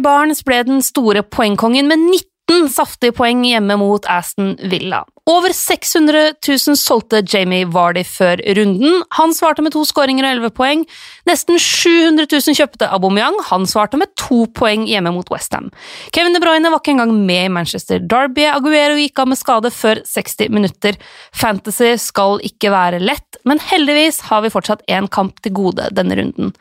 [0.00, 5.02] Harry Barnes ble den store poengkongen med 19 saftige poeng hjemme mot Aston Villa.
[5.28, 9.02] Over 600 000 solgte Jamie Vardy før runden.
[9.18, 10.86] Han svarte med to skåringer og 11 poeng.
[11.28, 13.36] Nesten 700 000 kjøpte Aubameyang.
[13.50, 15.68] Han svarte med to poeng hjemme mot Westham.
[16.16, 18.48] Kevin De Bruyne var ikke engang med i Manchester Derby.
[18.48, 20.96] Aguero gikk av med skade før 60 minutter.
[21.36, 26.16] Fantasy skal ikke være lett, men heldigvis har vi fortsatt én kamp til gode denne
[26.16, 26.56] runden.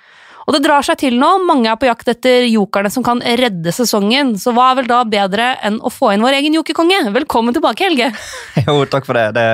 [0.50, 3.70] Og det drar seg til nå, mange er på jakt etter jokerne som kan redde
[3.70, 7.04] sesongen, så hva er vel da bedre enn å få inn vår egen jokerkonge?
[7.14, 8.10] Velkommen tilbake, Helge!
[8.66, 9.30] Jo, takk for det.
[9.38, 9.46] det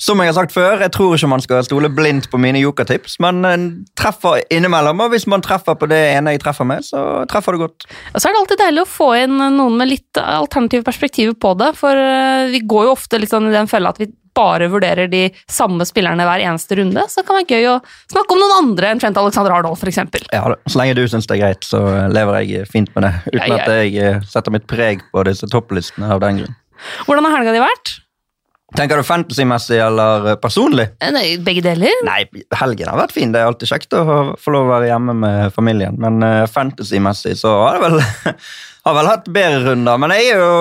[0.00, 3.18] som jeg har sagt før, jeg tror ikke man skal stole blindt på mine jokertips,
[3.20, 3.66] men en
[3.98, 7.66] treffer innimellom, og hvis man treffer på det ene jeg treffer med, så treffer det
[7.66, 7.84] godt.
[8.14, 11.52] Og så er det alltid deilig å få inn noen med litt alternative perspektiver på
[11.60, 14.68] det, for eh, vi går jo ofte litt sånn i den fella at vi bare
[14.70, 17.78] vurderer de samme spillerne hver eneste runde, så kan det være gøy å
[18.12, 20.02] snakke om noen andre enn Trent Alexander Arnold, f.eks.
[20.32, 23.14] Ja, så lenge du syns det er greit, så lever jeg fint med det.
[23.32, 23.62] Uten ja, ja.
[23.62, 26.56] at jeg eh, setter mitt preg på disse topplistene av den grunn.
[27.08, 27.96] Hvordan har helga di vært?
[28.78, 30.86] Tenker du fantasy-messig eller eh, personlig?
[31.02, 32.04] Eh, nei, begge deler.
[32.06, 32.22] Nei,
[32.60, 33.32] Helgen har vært fin.
[33.34, 34.04] Det er alltid kjekt å
[34.38, 35.98] få lov å være hjemme med familien.
[36.00, 38.36] Men fantasy-messig så har jeg vel,
[38.86, 40.00] har vel hatt bedre runder.
[40.00, 40.54] Men jeg er jo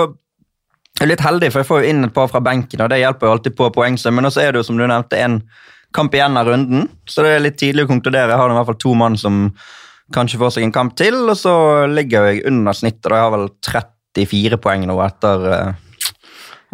[1.08, 3.33] litt heldig, for jeg får jo inn et par fra benken, og det hjelper jo
[3.36, 4.16] alltid på poengsum.
[4.17, 5.42] Men også er det jo, som du nevnte, en
[5.95, 8.33] kamp igjen av runden, så det er litt tidlig å konkludere.
[8.33, 9.45] Jeg har i hvert fall to mann som
[10.14, 11.53] kanskje får seg en kamp til, og så
[11.89, 13.08] ligger jeg under snittet.
[13.09, 16.03] og Jeg har vel 34 poeng nå etter uh,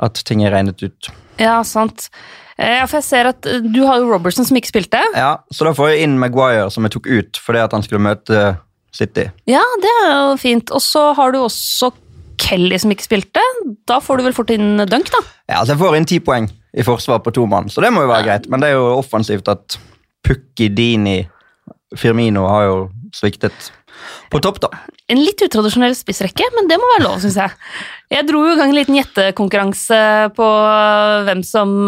[0.07, 1.11] at ting er regnet ut.
[1.39, 2.09] Ja, sant.
[2.55, 5.01] Eh, ja, for jeg ser at eh, Du har jo Robertson som ikke spilte.
[5.15, 8.03] Ja, så da får jeg inn Maguire, som jeg tok ut fordi at han skulle
[8.03, 8.55] møte
[8.95, 9.27] City.
[9.51, 10.71] Ja, det er jo fint.
[10.71, 11.91] Og så har du også
[12.45, 13.43] Kelly som ikke spilte.
[13.89, 15.21] Da får du vel fort inn dunk, da?
[15.49, 18.03] Ja, altså Jeg får inn ti poeng i forsvar på to mann, så det må
[18.03, 18.49] jo være greit.
[18.51, 19.79] Men det er jo offensivt at
[20.25, 21.21] Pukki, Dini,
[21.95, 22.77] Firmino har jo
[23.15, 23.71] sviktet
[24.33, 24.69] på topp, da.
[25.11, 27.53] En litt utradisjonell spissrekke, men det må være lov, syns jeg.
[28.11, 29.99] Jeg dro jo i gang en liten gjettekonkurranse
[30.35, 30.47] på
[31.27, 31.87] hvem som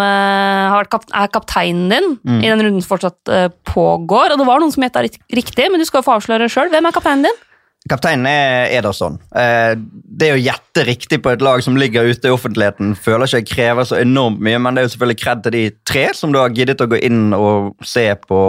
[0.92, 2.40] kap er kapteinen din mm.
[2.40, 4.34] i den runden som fortsatt uh, pågår.
[4.34, 6.72] Og det var noen som gjetta riktig, men du skal jo få avsløre sjøl.
[6.74, 7.44] Hvem er kapteinen din?
[7.88, 9.20] Kapteinen er Ederson.
[9.38, 13.42] Eh, det å gjette riktig på et lag som ligger ute i offentligheten, føler ikke
[13.42, 16.34] jeg krever så enormt mye, men det er jo selvfølgelig kred til de tre som
[16.34, 18.42] du har giddet å gå inn og se på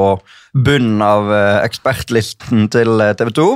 [0.56, 3.48] bunnen av eh, ekspertlisten til eh, TV 2.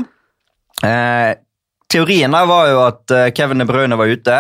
[1.93, 4.37] Teorien der var jo at Kevin De Bruyne var ute.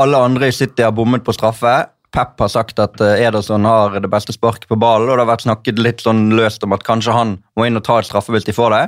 [0.00, 1.74] Alle andre i City har bommet på straffe.
[2.14, 5.44] Pep har sagt at Ederson har det beste sparket på ballen, og det har vært
[5.44, 8.48] snakket litt sånn løst om at kanskje han må inn og ta et straffe hvis
[8.48, 8.82] de får det.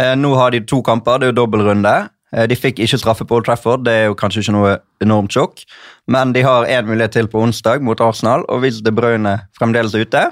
[0.00, 1.94] Eh, nå har de to kamper, det er jo dobbeltrunde.
[2.32, 5.34] Eh, de fikk ikke straffe på Old Trafford, det er jo kanskje ikke noe enormt
[5.34, 5.64] sjokk.
[6.10, 9.94] Men de har én mulighet til på onsdag mot Arsenal, og hvis De Bruyne fremdeles
[9.94, 10.30] er ute,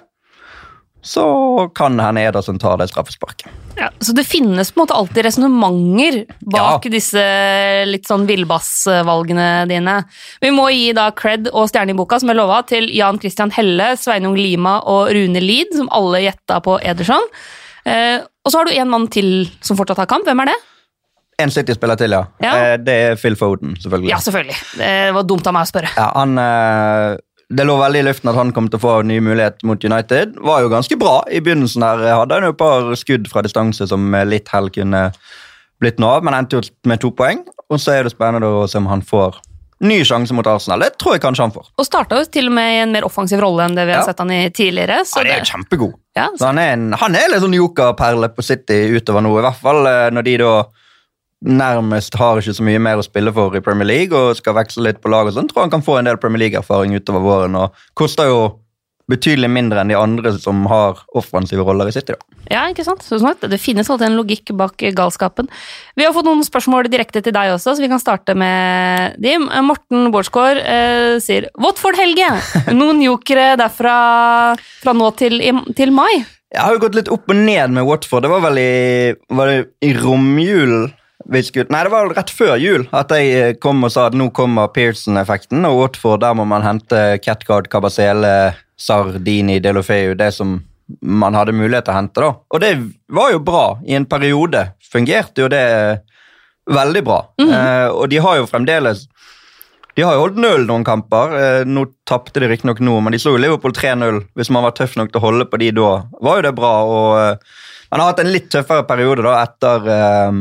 [1.03, 1.25] så
[1.75, 3.49] kan hende Ederson tar det straffesparket.
[3.79, 6.91] Ja, så det finnes på en måte alltid resonnementer bak ja.
[6.93, 7.23] disse
[7.89, 9.95] litt sånn villbassvalgene dine.
[10.45, 13.55] Vi må gi da cred og stjerne i boka, som jeg lova, til Jan Christian
[13.57, 17.25] Helle, Sveinung Lima og Rune Lid, som alle gjetta på Ederson.
[17.89, 20.29] Eh, og så har du en mann til som fortsatt har kamp.
[20.29, 20.59] Hvem er det?
[21.41, 22.25] En City-spiller til, ja.
[22.45, 22.53] ja.
[22.57, 24.13] Eh, det er Phil Foden, selvfølgelig.
[24.13, 24.57] Ja, selvfølgelig.
[24.77, 25.93] Det var dumt av meg å spørre.
[25.97, 26.39] Ja, han...
[26.41, 27.19] Eh,
[27.51, 30.37] det lå veldig i luften at han kom til å få ny mulighet mot United.
[30.39, 31.83] Var jo ganske bra i begynnelsen.
[31.83, 32.05] her.
[32.21, 35.09] Hadde han jo et par skudd fra distanse som litt hell kunne
[35.83, 37.43] blitt noe av, men endte jo med to poeng.
[37.67, 39.41] Og så er det spennende å se om han får
[39.81, 40.83] ny sjanse mot Arsenal.
[40.85, 41.71] Det tror jeg kanskje han får.
[41.81, 44.21] Og starta til og med i en mer offensiv rolle enn det vi har sett
[44.21, 45.01] han i tidligere.
[45.05, 45.97] ja, det er jo kjempegod.
[46.19, 46.51] Ja, så.
[46.51, 49.87] han, er en, han er litt sånn jokerperle på City utover nå, i hvert fall
[49.89, 50.55] eh, når de da
[51.41, 54.85] nærmest har ikke så mye mer å spille for i Premier League og skal veksle
[54.85, 57.57] litt på lag og sånn, tror han kan få en del Premier League-erfaring utover våren.
[57.57, 58.43] og Koster jo
[59.11, 62.15] betydelig mindre enn de andre som har offensive roller i City.
[62.15, 62.41] Da.
[62.51, 63.05] Ja, ikke sant?
[63.07, 63.43] Så snart.
[63.43, 65.51] det finnes alltid en logikk bak galskapen.
[65.99, 69.37] Vi har fått noen spørsmål direkte til deg også, så vi kan starte med de.
[69.67, 72.31] Morten Bårdsgaard eh, sier Watford Helge!
[72.81, 73.97] Noen jokere derfra
[74.57, 75.41] fra nå til,
[75.77, 76.23] til mai?
[76.51, 78.25] Jeg har jo gått litt opp og ned med Watford.
[78.25, 78.71] Det var vel i,
[79.31, 80.91] var i romjulen
[81.31, 84.71] Nei, det var rett før jul at jeg eh, kom og sa at nå kommer
[84.73, 90.59] Pearson-effekten, og Watford der må man hente Catguard, Cabasele, Sardini, Delofeu, det som
[91.01, 92.21] man hadde mulighet til å hente.
[92.25, 92.31] da.
[92.51, 92.73] Og det
[93.13, 93.65] var jo bra.
[93.87, 95.65] I en periode fungerte jo det
[96.71, 97.21] veldig bra.
[97.41, 97.51] Mm.
[97.51, 99.07] Eh, og de har jo fremdeles
[99.97, 101.33] De har jo holdt null noen kamper.
[101.37, 104.23] Eh, nå tapte de riktignok nå, men de slo jo Liverpool 3-0.
[104.39, 105.91] Hvis man var tøff nok til å holde på de da,
[106.23, 106.73] var jo det bra.
[106.87, 107.59] og eh,
[107.91, 110.41] Man har hatt en litt tøffere periode da etter eh,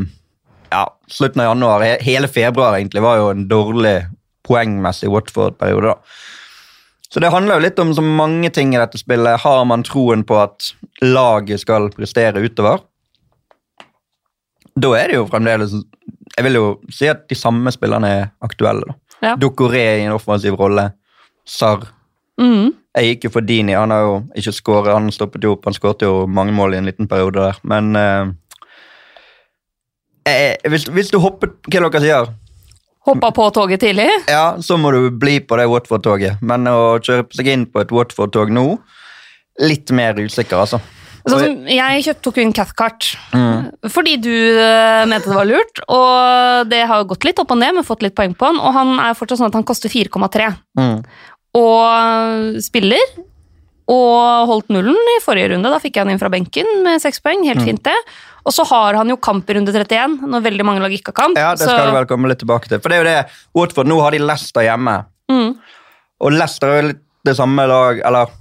[0.70, 1.86] ja, slutten av januar.
[2.06, 3.98] Hele februar egentlig var jo en dårlig
[4.46, 5.96] poengmessig Watford-periode.
[5.96, 6.20] da.
[7.10, 9.42] Så det handler jo litt om så mange ting i dette spillet.
[9.42, 10.72] Har man troen på at
[11.02, 12.84] laget skal prestere utover?
[14.80, 15.76] da er det jo fremdeles
[16.38, 18.86] Jeg vil jo si at de samme spillerne er aktuelle.
[18.88, 18.94] da.
[19.28, 19.36] Ja.
[19.36, 20.92] Ducoré i en offensiv rolle.
[21.44, 21.82] Sarr.
[22.40, 22.70] Mm.
[22.96, 23.74] Jeg gikk jo for Dini.
[23.76, 25.66] Han har jo ikke skåret, han stoppet jo opp.
[25.68, 28.32] Han skåret jo mange mål i en liten periode der, men eh,
[30.32, 32.32] eh, hvis, hvis du hopper Hva er det dere sier?
[33.08, 34.10] Hoppa på toget tidlig.
[34.28, 36.42] Ja, så må du bli på det Watford-toget.
[36.46, 38.66] Men å kjøpe seg inn på et Watford-tog nå
[39.60, 40.78] Litt mer usikker, altså.
[41.28, 43.66] Sånn jeg kjøpt, tok inn Cathcart Mm.
[43.92, 45.82] fordi du eh, mente det var lurt.
[45.92, 48.60] Og det har gått litt opp og ned, men fått litt poeng på han.
[48.64, 50.48] Og han er fortsatt sånn at han koster 4,3.
[50.80, 51.04] Mm.
[51.60, 53.04] Og spiller.
[53.90, 55.72] Og holdt nullen i forrige runde.
[55.72, 57.42] Da fikk jeg han inn fra benken med seks poeng.
[57.42, 57.48] Mm.
[57.50, 57.96] Helt fint, det.
[58.46, 61.18] Og så har han jo kamp i runde 31, når veldig mange lag ikke har
[61.24, 61.40] kamp.
[61.40, 62.82] Ja, det så, skal du vel komme litt tilbake til.
[62.82, 65.00] For det er jo det, Watford, nå har de Leicester hjemme.
[65.30, 65.50] Mm,
[66.26, 68.32] Og Leicester er jo litt det samme lag Eller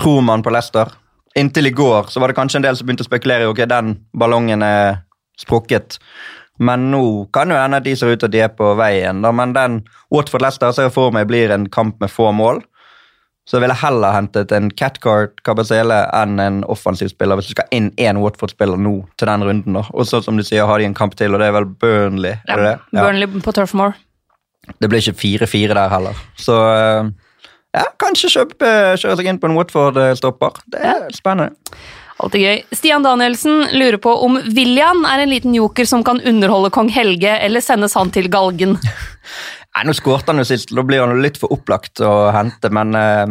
[0.00, 0.90] tror man på Leicester?
[1.38, 3.60] Inntil i går så var det kanskje en del som begynte å spekulere i ok,
[3.68, 5.02] den ballongen er
[5.38, 5.98] sprukket.
[6.58, 7.02] Men nå
[7.36, 9.20] kan jo hende at de ser ut til at de er på vei igjen.
[9.20, 9.82] Men den
[10.14, 12.62] Watford-Leicester ser jeg for meg blir en kamp med få mål.
[13.46, 17.68] Så jeg ville heller hentet en Catcart Cabasele enn en offensiv spiller hvis du skal
[17.76, 19.78] inn én Watford-spiller nå til den runden.
[19.78, 19.84] da.
[19.94, 22.34] Og så som du sier, har de en kamp til, og det er vel Burnley?
[22.48, 22.74] ja, det det?
[22.90, 23.04] Ja.
[23.04, 23.94] Burnley på Turfmore.
[24.82, 26.24] Det blir ikke 4-4 der heller.
[26.42, 27.12] Så eh,
[27.76, 30.58] ja, kanskje kjøpe, kjøre seg inn på en Watford-stopper.
[30.74, 31.54] Det er spennende.
[32.16, 32.60] Alltid gøy.
[32.72, 37.34] Stian Danielsen lurer på om William er en liten joker som kan underholde kong Helge,
[37.44, 38.78] eller sendes han til galgen?
[39.76, 42.70] Nei, Nå skårte han jo sist, da blir han jo litt for opplagt å hente,
[42.72, 43.26] men eh,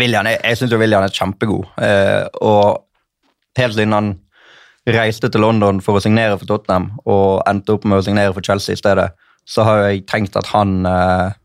[0.00, 1.66] William, jeg, jeg syns William er kjempegod.
[1.84, 4.14] Eh, og helt siden han
[4.88, 8.46] reiste til London for å signere for Tottenham og endte opp med å signere for
[8.46, 9.10] Chelsea i stedet,
[9.44, 11.36] så har jeg tenkt at han eh,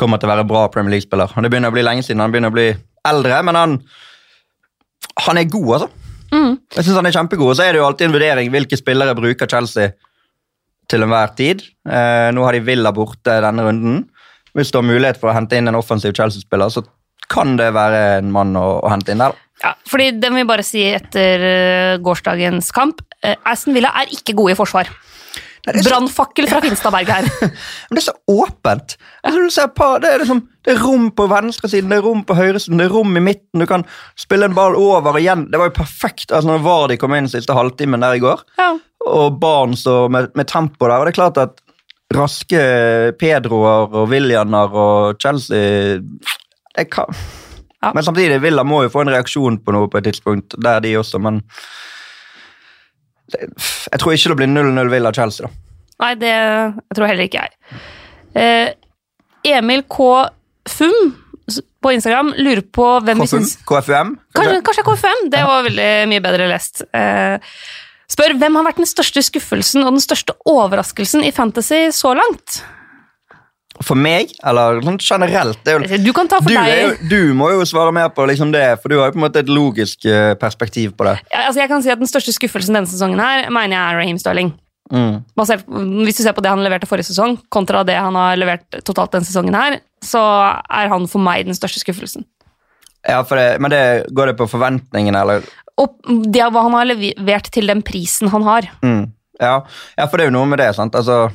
[0.00, 1.30] kommer til å være bra Premier League-spiller.
[1.30, 2.68] Det begynner å bli lenge siden, han begynner å bli
[3.06, 3.80] eldre, men han,
[5.28, 5.90] han er god, altså.
[6.30, 6.52] Mm.
[6.74, 9.14] Jeg synes han er kjempegod, og så er det jo alltid en vurdering hvilke spillere
[9.18, 9.94] bruker Chelsea
[10.90, 11.62] til enhver tid.
[11.88, 14.00] Eh, nå har de Villa borte denne runden.
[14.56, 16.82] Hvis du har mulighet for å hente inn en offensiv Chelsea-spiller, så
[17.30, 19.36] kan det være en mann å, å hente inn der.
[19.60, 23.04] Ja, fordi det må vi bare si etter eh, gårsdagens kamp.
[23.20, 24.88] Uh, Aston Villa er ikke gode i forsvar.
[25.66, 27.28] Det er så- Brannfakkel fra Finstadberg her.
[27.90, 28.96] Men det er så åpent.
[29.26, 32.80] Altså, på, det, er liksom, det er rom på venstresiden, det er rom på høyresiden,
[32.80, 33.60] det er rom i midten.
[33.60, 33.84] Du kan
[34.18, 35.46] spille en ball over og igjen.
[35.52, 38.46] Det var jo perfekt altså, når Vardy kom inn siste halvtimen der i går.
[38.60, 38.70] Ja.
[39.10, 40.98] og barn og med, med tempo der.
[41.00, 41.60] Og det er klart at
[42.14, 42.60] raske
[43.20, 46.00] Pedroer og Willianer og Chelsea
[46.76, 47.14] det kan.
[47.80, 47.92] Ja.
[47.94, 50.54] Men samtidig, Villa må jo få en reaksjon på noe på et tidspunkt.
[50.60, 51.46] Der de også, men det,
[53.38, 55.46] Jeg tror ikke det blir 0-0 Villa-Chelsea.
[55.46, 55.52] da.
[56.00, 57.80] Nei, det jeg tror heller ikke jeg.
[58.40, 58.70] Eh,
[59.56, 60.06] Emil K.
[60.70, 60.96] Fum
[61.80, 63.40] på Instagram lurer på hvem vi KFUM?
[63.40, 64.10] syns KFUM?
[64.36, 65.22] Kanskje, kanskje K5?
[65.32, 66.82] Det var veldig mye bedre lest.
[66.94, 67.38] Eh,
[68.10, 72.60] spør hvem har vært den største skuffelsen og den største overraskelsen i Fantasy så langt?
[73.80, 77.34] For meg, eller sånn generelt er jo, Du kan ta for du, deg jo, du
[77.36, 79.52] må jo svare mer på liksom det, for du har jo på en måte et
[79.52, 81.14] logisk eh, perspektiv på det.
[81.32, 84.00] Ja, altså jeg kan si at Den største skuffelsen denne sesongen her mener jeg er
[84.02, 84.52] Raheem Sterling.
[84.90, 85.22] Mm.
[86.04, 89.14] Hvis du ser på det han leverte forrige sesong, kontra det han har levert totalt
[89.14, 90.20] denne sesongen, her, så
[90.66, 92.26] er han for meg den største skuffelsen.
[93.06, 95.46] Ja, det, Men det, går det på forventningene, eller?
[95.80, 95.96] Og
[96.28, 98.68] det hva han har levert til den prisen han har.
[98.84, 99.06] Mm.
[99.40, 99.62] Ja.
[99.96, 100.74] ja, for det er jo noe med det.
[100.76, 100.96] sant?
[100.98, 101.30] Altså,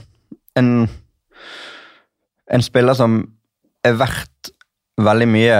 [0.59, 0.85] en,
[2.51, 3.19] en spiller som
[3.85, 4.51] er verdt
[5.01, 5.59] veldig mye,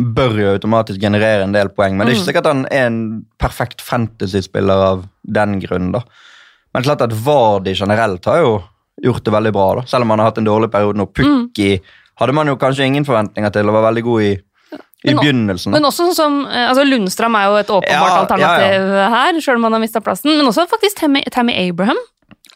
[0.00, 1.96] bør jo automatisk generere en del poeng.
[1.96, 2.32] Men det er ikke Mm.
[2.32, 5.92] sikkert han er en perfekt fantasy-spiller av den grunn.
[5.92, 6.00] da.
[6.74, 8.62] Men klart at Vardy generelt har jo
[9.02, 9.82] gjort det veldig bra, da.
[9.82, 11.06] selv om han har hatt en dårlig periode nå.
[11.12, 11.80] Pukki
[12.20, 14.32] hadde man jo kanskje ingen forventninger til og var veldig god i,
[15.04, 15.72] i Men begynnelsen.
[15.72, 19.56] Men også sånn som, eh, altså Lundstrøm er jo et åpenbart Ja, alternativ her, sjøl
[19.56, 20.36] om han har mista plassen.
[20.36, 21.96] Men også faktisk Tammy, Tammy Abraham,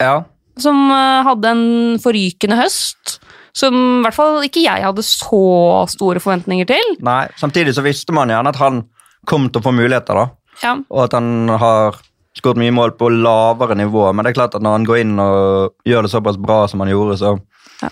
[0.01, 0.25] Ja,
[0.59, 3.19] som eh, hadde en forrykende høst.
[3.55, 6.97] Som i hvert fall ikke jeg hadde så store forventninger til.
[7.07, 8.83] nei, Samtidig så visste man gjerne at han
[9.27, 10.15] kom til å få muligheter.
[10.15, 10.27] da.
[10.63, 10.77] Ja.
[10.91, 11.97] og at han har
[12.39, 14.13] skåret mye mål på lavere nivå.
[14.15, 16.81] Men det er klart at når han går inn og gjør det såpass bra som
[16.81, 17.41] han gjorde, så
[17.83, 17.89] Ja.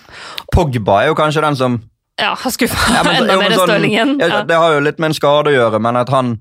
[0.54, 1.82] Pogba er jo kanskje den som
[2.18, 4.18] Ja, har skuffa Ja, enda mer sånn- Stirlingen.
[4.20, 4.42] ja, Ja.
[4.44, 6.40] Det har jo litt med en skade å gjøre, men at han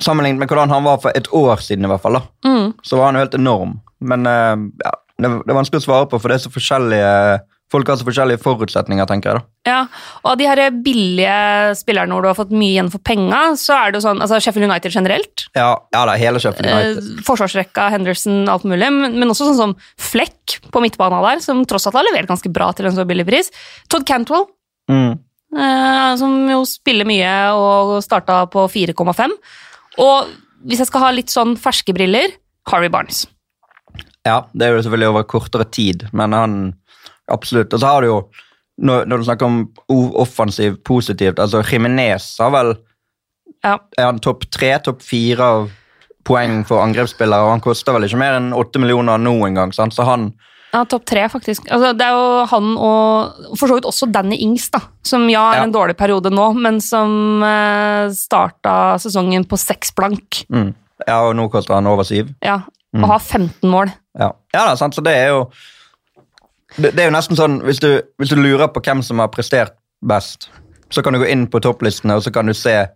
[0.00, 2.74] Sammenlignet med hvordan han var for et år siden, i hvert fall, da, Mm.
[2.84, 3.80] så var han jo helt enorm.
[4.00, 7.40] Men eh, ja, det, det er vanskelig å svare på, for det er så forskjellige
[7.72, 9.40] Folk har så forskjellige forutsetninger, tenker jeg.
[9.40, 9.70] da.
[9.70, 9.78] Ja,
[10.22, 13.74] og av de her billige spillerne hvor du har fått mye igjen for penga, så
[13.74, 15.46] er det jo sånn altså Sheffield United generelt.
[15.58, 17.24] Ja, ja er hele Sheffield Eh, United.
[17.26, 18.86] forsvarsrekka, Henderson, alt mulig.
[18.94, 22.52] Men, men også sånn som Fleck på midtbanen der, som tross alt har levert ganske
[22.54, 23.50] bra til en så billig pris.
[23.90, 24.46] Todd Cantwell,
[24.88, 25.18] Mm.
[25.58, 29.32] eh, som jo spiller mye og starta på 4,5.
[29.98, 30.28] Og
[30.64, 32.30] hvis jeg skal ha litt sånn ferske briller,
[32.70, 33.26] Harry Barnes.
[34.26, 36.54] Ja, det er jo selvfølgelig over kortere tid, men han
[37.28, 37.72] absolutt.
[37.74, 38.18] Og så har du jo,
[38.78, 39.58] når, når du snakker om
[40.20, 42.74] offensiv positivt, altså Jimenez har vel
[43.64, 43.78] Ja.
[43.98, 45.70] er han topp tre, topp fire av
[46.26, 50.04] poeng for angrepsspillere, og han koster vel ikke mer enn åtte millioner nå engang, så
[50.04, 50.32] han
[50.74, 51.68] Ja, topp tre, faktisk.
[51.72, 55.52] Altså, det er jo han og for så vidt også Danny Ings, da, som ja
[55.52, 55.62] er Ja.
[55.62, 60.44] en dårlig periode nå, men som eh, starta sesongen på seks blank.
[60.50, 60.74] mm,
[61.06, 62.34] Ja, og nå koster han over syv.
[62.42, 62.60] Ja,
[62.94, 63.04] Mm.
[63.04, 63.92] og har 15 mål.
[64.18, 65.50] Ja, ja da, sant, så det er jo
[66.76, 69.28] det, det er jo nesten sånn, hvis du, hvis du lurer på hvem som har
[69.32, 70.48] prestert best,
[70.90, 72.86] så kan du gå inn på topplistene, og så kan du se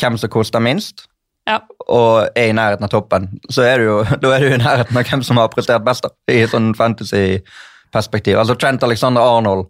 [0.00, 1.06] hvem som koster minst,
[1.48, 1.58] Ja.
[1.88, 3.40] og er i nærheten av toppen.
[3.50, 6.02] Så er du jo, da er du i nærheten av hvem som har prestert best,
[6.04, 8.38] da, i sånn fantasy-perspektiv.
[8.38, 9.66] Altså Trent Alexander Arnold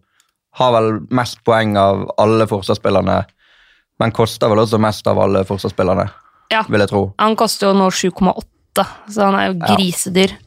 [0.59, 3.21] har vel mest poeng av alle forsvarsspillerne,
[4.03, 6.09] men koster vel også mest av alle forsvarsspillerne,
[6.51, 6.65] Ja.
[6.69, 7.15] vil jeg tro.
[7.19, 9.77] Han koster jo nå 7,8, så han er jo Ja.
[9.77, 10.31] grisedyr.
[10.33, 10.39] Eh,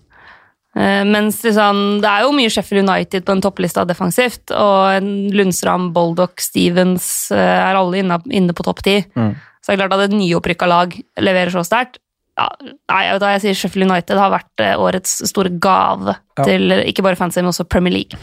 [1.05, 5.89] mens liksom, det er jo mye Sheffield United på en topplista defensivt, og Lundstrand, Lundstram,
[5.93, 8.95] Boldock, Stevens eh, er alle inne, inne på topp ti.
[9.13, 9.35] Mm.
[9.61, 11.99] Så det er klart at et nyopprykka lag leverer så sterkt.
[12.33, 12.47] Ja,
[12.89, 16.43] nei, jeg, vet jeg sier Sheffield United har vært eh, årets store gave Ja.
[16.47, 18.17] til eh, ikke bare fancy, men også Premier League.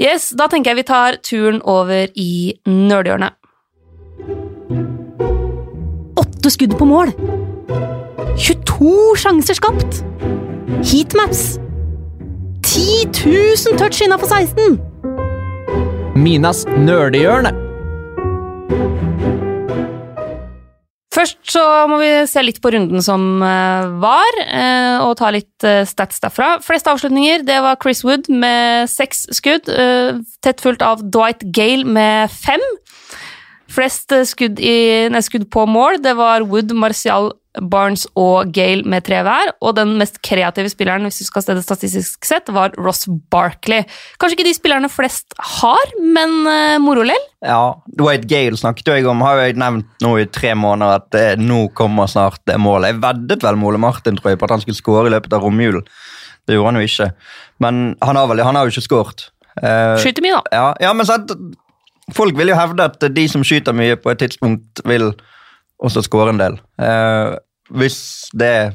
[0.00, 3.38] Yes, Da tenker jeg vi tar turen over i nerdhjørnet.
[6.18, 7.14] Åtte skudd på mål!
[8.34, 10.02] 22 sjanser skapt!
[10.62, 11.58] Heatmaps!
[12.62, 14.78] 10 000 touch innafor 16!
[16.14, 17.50] Minas nerdehjørne.
[21.12, 25.66] Først så må vi se litt på runden som eh, var, eh, og ta litt
[25.66, 26.54] eh, stats derfra.
[26.64, 29.68] Flest avslutninger det var Chris Wood med seks skudd,
[30.46, 32.62] tett fulgt av Dwight Gale med fem.
[33.72, 39.04] Flest skudd, i, nei, skudd på mål det var Wood, Martial, Barnes og Gale med
[39.04, 42.72] tre hver, og den mest kreative spilleren hvis du skal se det statistisk sett, var
[42.80, 43.84] Ross Barkley.
[44.20, 47.28] Kanskje ikke de spillerne flest har, men uh, moro lell.
[47.44, 51.02] Ja, Dwight Gale snakket jo jeg om, har jo jeg nevnt nå i tre måneder
[51.02, 52.94] at eh, nå kommer snart det målet.
[52.94, 55.36] Jeg veddet vel med Ole Martin tror jeg, på at han skulle skåre i løpet
[55.36, 55.84] av romjulen.
[56.48, 57.10] Det gjorde han jo ikke.
[57.62, 59.28] Men han har, vel, han har jo ikke skåret.
[59.60, 60.56] Uh, Skyter mye, da.
[60.56, 61.34] ja, ja, men sant,
[62.16, 65.10] folk vil jo hevde at de som skyter mye på et tidspunkt, vil
[65.82, 66.58] også skåre en del.
[66.82, 67.32] Eh,
[67.78, 67.98] hvis
[68.38, 68.74] det er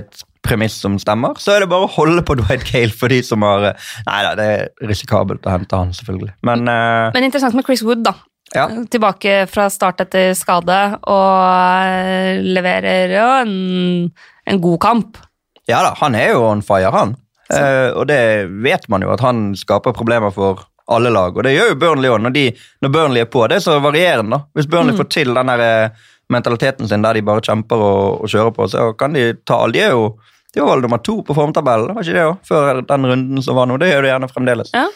[0.00, 3.20] et premiss som stemmer, så er det bare å holde på Dwight Gale for de
[3.24, 6.34] som har eh, Nei da, det er risikabelt å hente han, selvfølgelig.
[6.48, 8.14] Men eh, Men interessant med Chris Wood, da.
[8.56, 8.66] ja.
[8.92, 11.34] Tilbake fra start etter skade og
[11.84, 13.56] eh, leverer jo en,
[14.48, 15.20] en god kamp.
[15.68, 17.16] Ja da, han er jo on fire, han.
[17.50, 18.20] Eh, og det
[18.64, 21.36] vet man jo, at han skaper problemer for alle lag.
[21.36, 22.20] Og det gjør jo Burnley òg.
[22.26, 24.30] Når, de- når Burnley er på, det er så varierende.
[24.38, 24.44] da.
[24.54, 25.90] Hvis Burnley får til den der, eh,
[26.30, 29.72] mentaliteten sin der de bare kjemper og, og kjører på, så kan de ta alle.
[29.72, 30.18] De er jo
[30.54, 32.38] de var vel nummer to på formtabellen, var ikke det òg?
[32.48, 33.76] Før den runden som var nå.
[33.78, 34.70] Det gjør de gjerne fremdeles.
[34.74, 34.88] Ja.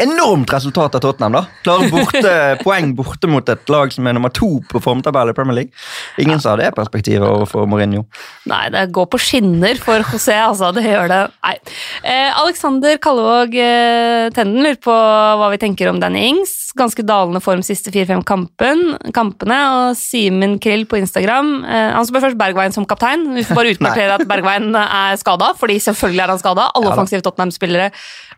[0.00, 1.42] Enormt resultat av Tottenham, da.
[1.62, 2.32] Klarer borte,
[2.66, 5.84] poeng borte mot et lag som er nummer to på formtabellen i Premier League.
[6.18, 8.02] Ingen sa det perspektivet overfor Mourinho.
[8.50, 10.72] Nei, det går på skinner for José, altså.
[10.74, 11.20] Det gjør det.
[11.46, 11.54] Nei.
[12.02, 16.56] Eh, Alexander Kallevåg eh, Tenden lurer på hva vi tenker om Danny Ings.
[16.74, 19.60] Ganske dalende form siste fire-fem kampen, kampene.
[19.76, 21.54] Og Simen Krill på Instagram.
[21.62, 23.28] Eh, han spør først Bergveien som kaptein.
[23.36, 26.70] Vi får bare utmarkere at Bergveien er skada, fordi selvfølgelig er han skada.
[26.74, 27.90] Alle Ja offensive Tottenham-spillere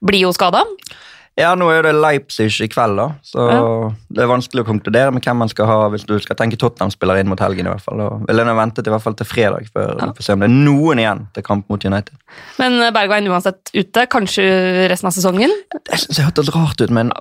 [0.05, 0.65] blir jo skada.
[1.37, 3.07] Ja, nå er det Leipzig i kveld, da.
[3.21, 3.91] Så Ja.
[4.09, 7.21] det er vanskelig å konkludere med hvem man skal ha hvis du skal tenke Tottenham-spiller
[7.21, 7.67] inn mot helgen.
[7.67, 8.01] i hvert fall.
[8.01, 10.07] Og vil jeg ventet i hvert fall til fredag før Ja.
[10.07, 12.15] vi får se om det er noen igjen til kamp mot United.
[12.59, 15.51] Men eh, Bergveien uansett ute, kanskje resten av sesongen.
[15.91, 17.13] Jeg synes det hørtes rart ut, men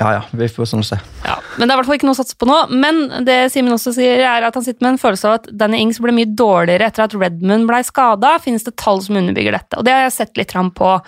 [0.00, 0.96] ja ja, vi får sånn se.
[1.24, 2.70] Ja, men det er i hvert fall ikke noe å satse på nå.
[2.70, 5.80] Men det Simen også sier, er at han sitter med en følelse av at Danny
[5.82, 8.38] Ings ble mye dårligere etter at Redmond ble skada.
[8.40, 9.76] Finnes det tall som underbygger dette?
[9.76, 11.00] Og det har jeg sett litt fram på.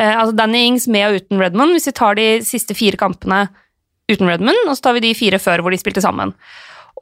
[0.00, 1.74] Eh, altså Danny Ings med og uten Redmond.
[1.76, 3.46] Hvis vi tar de siste fire kampene
[4.10, 6.34] uten Redmond, og så tar vi de fire før hvor de spilte sammen.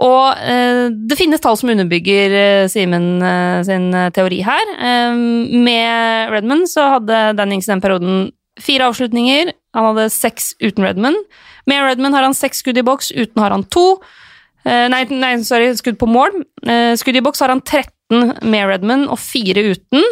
[0.02, 4.74] Og eh, det finnes tall som underbygger eh, Simen eh, sin eh, teori her.
[4.76, 5.16] Eh,
[5.52, 8.30] med Redmond så hadde Danny Ings i den perioden
[8.60, 9.52] fire avslutninger.
[9.76, 11.20] Han hadde seks uten Redmond.
[11.68, 13.86] Med Redmond har han seks skudd i boks, uten har han to.
[14.62, 16.42] Nei, nei, sorry, skudd på mål.
[16.98, 20.04] Skudd i boks har han 13 med Redmond og fire uten.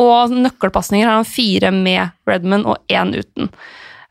[0.00, 3.50] Og nøkkelpasninger har han fire med Redmond og én uten.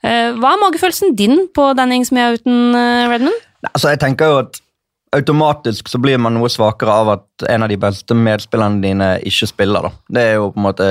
[0.03, 3.11] Eh, hva er magefølelsen din på Dannings med uten Redman?
[3.13, 3.49] Redmond?
[3.71, 4.59] Altså, jeg tenker jo at
[5.13, 9.47] automatisk så blir man noe svakere av at en av de beste medspillerne dine ikke
[9.49, 9.87] spiller.
[9.87, 9.91] da.
[10.09, 10.87] Det er jo på en måte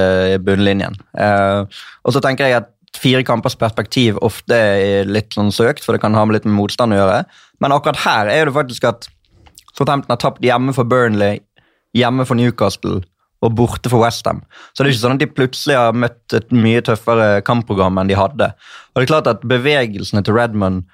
[0.46, 0.96] bunnlinjen.
[1.18, 5.96] Eh, og så tenker jeg at fire kampers perspektiv ofte er litt sånn søkt, for
[5.96, 7.22] det kan ha med litt med motstand å gjøre.
[7.60, 9.08] Men akkurat her er det faktisk at
[9.72, 11.40] Southampton har tapt hjemme for Burnley,
[11.96, 13.00] hjemme for Newcastle
[13.42, 14.40] og borte for Westham.
[14.72, 18.10] Så det er ikke sånn at de plutselig har møtt et mye tøffere kampprogram enn
[18.10, 18.52] de hadde.
[18.92, 20.84] Og det er klart at bevegelsene til Redmond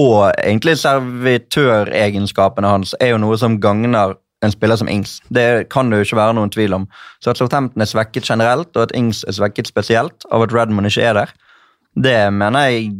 [0.00, 5.18] og egentlig servitøregenskapene hans er jo noe som gagner en spiller som Ings.
[5.28, 6.86] Det kan det jo ikke være noen tvil om.
[7.20, 10.88] Så at Southampton er svekket generelt, og at Ings er svekket spesielt av at Redmond
[10.88, 11.34] ikke er der,
[11.98, 12.92] det mener jeg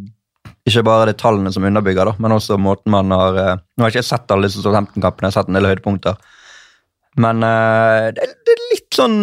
[0.68, 3.90] ikke bare det tallene som underbygger, da, men også måten man har eh, Nå har
[3.90, 6.18] jeg ikke sett alle disse Southampton-kampene, jeg har sett en del høydepunkter.
[7.20, 9.16] Men uh, det, det, er litt sånn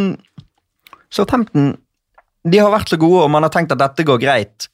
[1.13, 1.75] Southampton
[2.47, 4.67] de har vært så gode, og man har tenkt at dette går greit.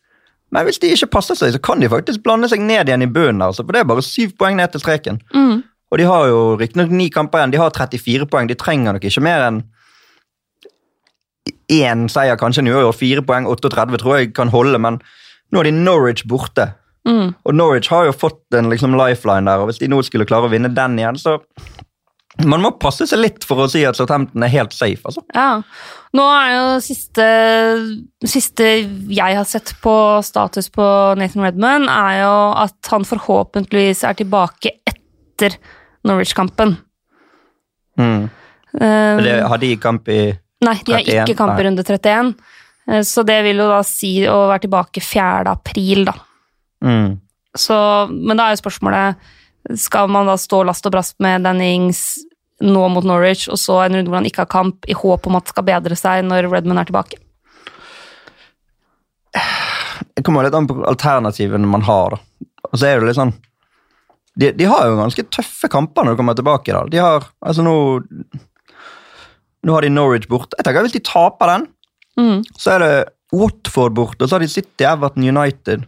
[0.54, 3.10] Men hvis de ikke passer seg, så kan de faktisk blande seg ned igjen i
[3.10, 3.42] bunnen.
[3.42, 5.18] Altså, for det er bare syv poeng ned til streken.
[5.34, 5.64] Mm.
[5.90, 7.56] Og de har jo riktignok ni kamper igjen.
[7.56, 8.50] De har 34 poeng.
[8.50, 9.64] De trenger nok ikke mer enn
[11.74, 13.00] én seier, kanskje en uavgjort.
[13.00, 15.02] Fire poeng, 38 tror jeg kan holde, men
[15.54, 16.70] nå er de Norwich borte.
[17.08, 17.34] Mm.
[17.34, 20.48] Og Norwich har jo fått en liksom lifeline der, og hvis de nå skulle klare
[20.48, 21.40] å vinne den igjen, så
[22.42, 25.04] man må passe seg litt for å si at Southampton er helt safe.
[25.06, 25.22] altså.
[25.36, 25.62] Ja.
[26.18, 27.26] Nå er jo siste,
[28.26, 28.70] siste
[29.14, 29.94] jeg har sett på
[30.26, 30.86] status på
[31.20, 35.58] Nathan Redman, er jo at han forhåpentligvis er tilbake etter
[36.06, 36.76] Norwich-kampen.
[38.02, 38.26] Mm.
[38.74, 40.40] Um, Det, har de kamp i 31?
[40.64, 42.34] Nei, de har 31, ikke kamp i runde 31.
[42.90, 45.46] Eh, Så det vil jo da si å være tilbake 4.
[45.54, 46.18] april, da.
[46.86, 47.20] mm.
[47.54, 47.76] Så,
[48.10, 49.28] men da er jo spørsmålet
[49.80, 52.04] Skal man da stå last og brast med Danny Ings
[52.64, 55.36] nå mot Norwich, og så en runde hvor han ikke har kamp, i håp om
[55.40, 57.18] at det skal bedre seg når Redman er tilbake?
[60.14, 62.16] Det kommer litt an på alternativene man har.
[62.16, 62.48] da.
[62.72, 63.34] Og så er det litt sånn
[64.40, 66.74] de, de har jo ganske tøffe kamper når de kommer tilbake.
[66.74, 66.84] da.
[66.90, 67.76] De har, altså nå
[69.64, 70.58] Nå har de Norwich borte.
[70.60, 71.68] Jeg tenker Hvis de taper den,
[72.14, 72.44] Mm.
[72.62, 75.86] så er det Watford borte, og så har de City, Everton, United.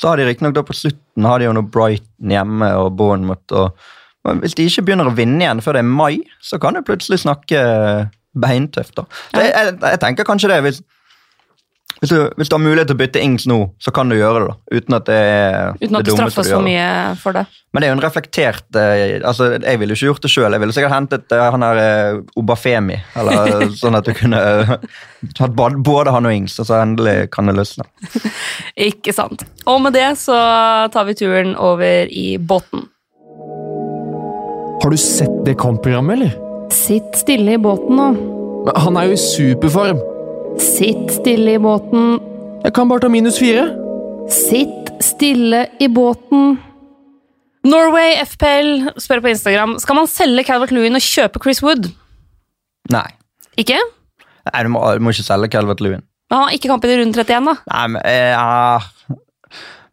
[0.00, 0.72] Så har de riktignok på
[1.16, 3.52] slutten har de jo noe Brighton hjemme og Bournemouth.
[3.52, 3.76] Og,
[4.24, 6.84] men hvis de ikke begynner å vinne igjen før det er mai, så kan det
[6.86, 8.96] plutselig snakke beintøft.
[8.96, 9.06] da.
[9.32, 10.60] Jeg, jeg, jeg tenker kanskje det.
[10.62, 10.82] Hvis,
[12.00, 14.42] hvis, du, hvis du har mulighet til å bytte Ings nå, så kan du gjøre
[14.42, 14.48] det.
[14.50, 16.88] da, Uten at det er Uten at det straffes for så mye
[17.22, 17.46] for det.
[17.72, 20.56] Men det er jo en reflektert eh, altså Jeg ville jo ikke gjort det sjøl.
[20.56, 22.98] Jeg ville sikkert hentet eh, han her eh, Obafemi.
[23.20, 24.40] Eller sånn at du kunne
[25.40, 27.88] hatt både han og Ings, og så endelig kan det løsne.
[28.90, 29.46] Ikke sant.
[29.64, 30.36] Og med det så
[30.92, 32.88] tar vi turen over i båten.
[34.82, 36.36] Har du sett det kampprogrammet, eller?
[36.72, 38.10] Sitt stille i båten nå.
[38.66, 40.00] Men Han er jo i superform.
[40.60, 42.16] Sitt stille i båten.
[42.64, 43.66] Jeg kan bare ta minus fire.
[44.32, 46.56] Sitt stille i båten.
[47.66, 51.90] Norway FPL spør på Instagram Skal man selge Calvert Lewin og kjøpe Chris Wood.
[52.94, 53.06] Nei.
[53.58, 53.78] Ikke?
[54.46, 56.04] Nei, du må, du må ikke selge Calvert Lewin.
[56.30, 57.56] Men han har ikke kamp i runde 31, da.
[57.72, 59.16] Nei, men, eh, ja.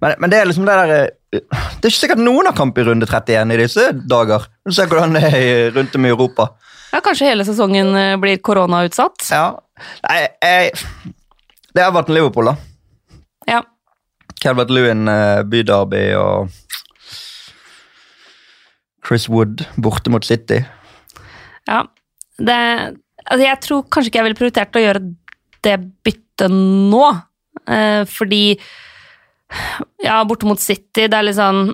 [0.03, 2.77] men, men det er liksom det der eh, Det er ikke sikkert noen har kamp
[2.77, 4.47] i runde 31 i disse dager.
[4.65, 6.53] Du ser hvordan det er rundt om i Europa.
[6.93, 9.29] Ja, Kanskje hele sesongen eh, blir koronautsatt.
[9.33, 9.47] Ja.
[10.07, 10.71] Nei, jeg,
[11.73, 12.55] det har vært en Liverpool, da.
[13.49, 13.61] Ja.
[14.43, 16.51] Calvert Lewin, eh, byderby og
[19.03, 20.61] Chris Wood borte mot City.
[21.69, 21.83] ja.
[22.33, 22.53] Det,
[23.29, 25.01] altså jeg tror kanskje ikke jeg ville prioritert å gjøre
[25.63, 27.03] det byttet nå.
[27.69, 28.57] Eh, fordi
[30.01, 31.67] Ja, borte mot City, det er litt sånn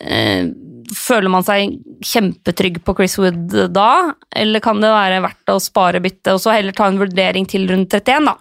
[0.00, 0.48] eh,
[0.94, 3.90] Føler man seg kjempetrygg på Chris Wood da,
[4.36, 7.66] eller kan det være verdt å spare byttet og så heller ta en vurdering til
[7.70, 8.36] rundt 31, da?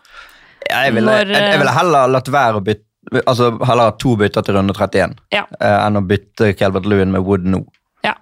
[0.65, 2.83] Jeg ville, Når, jeg, jeg ville heller latt være å bytte
[3.29, 5.43] Altså heller ha to bytter til runde 31 Ja.
[5.59, 7.59] uh, enn å bytte Calvert Lewin med Wood nå.
[8.01, 8.15] Ja,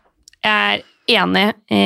[0.43, 0.81] jeg er
[1.23, 1.83] enig i,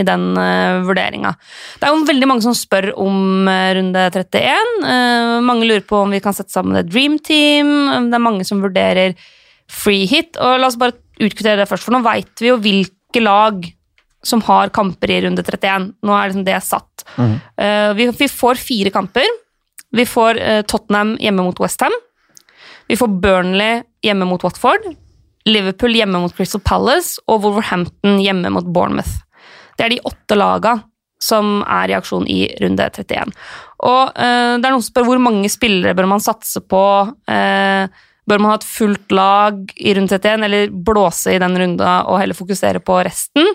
[0.00, 1.34] i den uh, vurderinga.
[1.80, 4.74] Det er jo veldig mange som spør om uh, runde 31.
[4.84, 7.72] Uh, mange lurer på om vi kan sette sammen et dream team.
[8.10, 9.16] Det er mange som vurderer
[9.70, 10.38] free hit.
[10.40, 13.64] Og la oss bare utkvittere det først, for nå veit vi jo hvilke lag
[14.24, 15.90] som har kamper i runde 31.
[16.02, 17.04] Nå er liksom det satt.
[17.20, 19.28] Eh, vi, vi får fire kamper.
[19.94, 21.92] Vi får uh, Tottenham hjemme mot Westham.
[22.90, 24.88] Vi får Burnley hjemme mot Watford.
[25.46, 29.20] Liverpool hjemme mot Crystal Palace og Wolverhampton hjemme mot Bournemouth.
[29.76, 30.78] Det er de åtte laga
[31.22, 33.32] som er i aksjon i runde 31.
[33.84, 36.82] Og uh, det er noen som spør hvor mange spillere bør man satse på.
[37.30, 37.86] Eh,
[38.28, 42.20] bør man ha et fullt lag i runde 31, eller blåse i den runda og
[42.22, 43.50] heller fokusere på resten?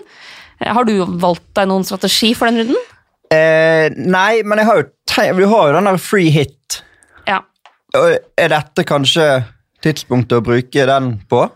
[0.60, 2.90] Eh, har du valgt deg noen strategi for den runden?
[3.30, 4.86] Eh, nei, men har
[5.36, 6.80] vi har jo den der free hit.
[7.26, 7.40] Ja.
[7.94, 9.26] Er dette kanskje
[9.82, 11.48] tidspunktet å bruke den på?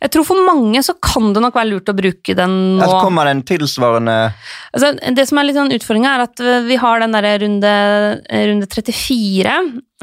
[0.00, 2.84] Jeg tror for mange så kan det nok være lurt å bruke den nå.
[2.86, 4.16] Eller kommer det en tilsvarende
[4.72, 7.72] Altså, det som er litt sånn utfordringa, er at vi har den derre runde,
[8.50, 9.56] runde 34,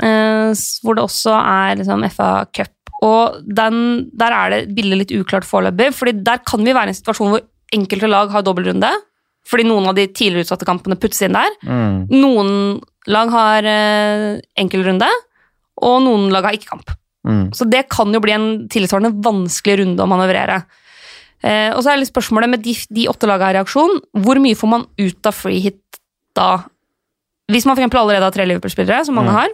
[0.06, 2.74] eh, hvor det også er liksom FA Cup.
[3.06, 3.80] Og den,
[4.18, 7.34] der er det bildet litt uklart foreløpig, fordi der kan vi være i en situasjon
[7.34, 8.92] hvor enkelte lag har dobbeltrunde.
[9.48, 11.54] fordi noen av de tidligere utsatte kampene puttes inn der.
[11.64, 12.10] Mm.
[12.12, 12.50] Noen
[13.08, 15.08] lag har eh, enkelrunde,
[15.88, 16.92] og noen lag har ikke kamp.
[17.28, 17.46] Mm.
[17.58, 20.62] Så det kan jo bli en tilsvarende vanskelig runde å manøvrere.
[21.44, 24.58] Eh, og så er litt spørsmålet med de, de åtte lagene i reaksjon, hvor mye
[24.58, 26.00] får man ut av free hit
[26.38, 26.64] da?
[27.52, 29.38] Hvis man eksempel allerede har tre Liverpool-spillere, som mange Mm.
[29.38, 29.50] har,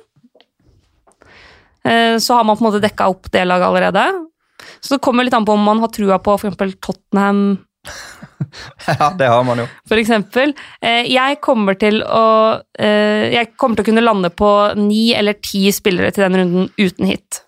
[1.85, 4.05] eh, så har man på en måte dekka opp det laget allerede.
[4.79, 7.59] Så det kommer litt an på om man har trua på eksempel Tottenham,
[8.87, 9.65] Ja, det har man jo.
[9.89, 10.53] for eksempel.
[10.81, 15.33] Eh, jeg kommer til å eh, Jeg kommer til å kunne lande på ni eller
[15.43, 17.41] ti spillere til den runden uten hit.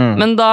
[0.00, 0.12] Mm.
[0.20, 0.50] Men da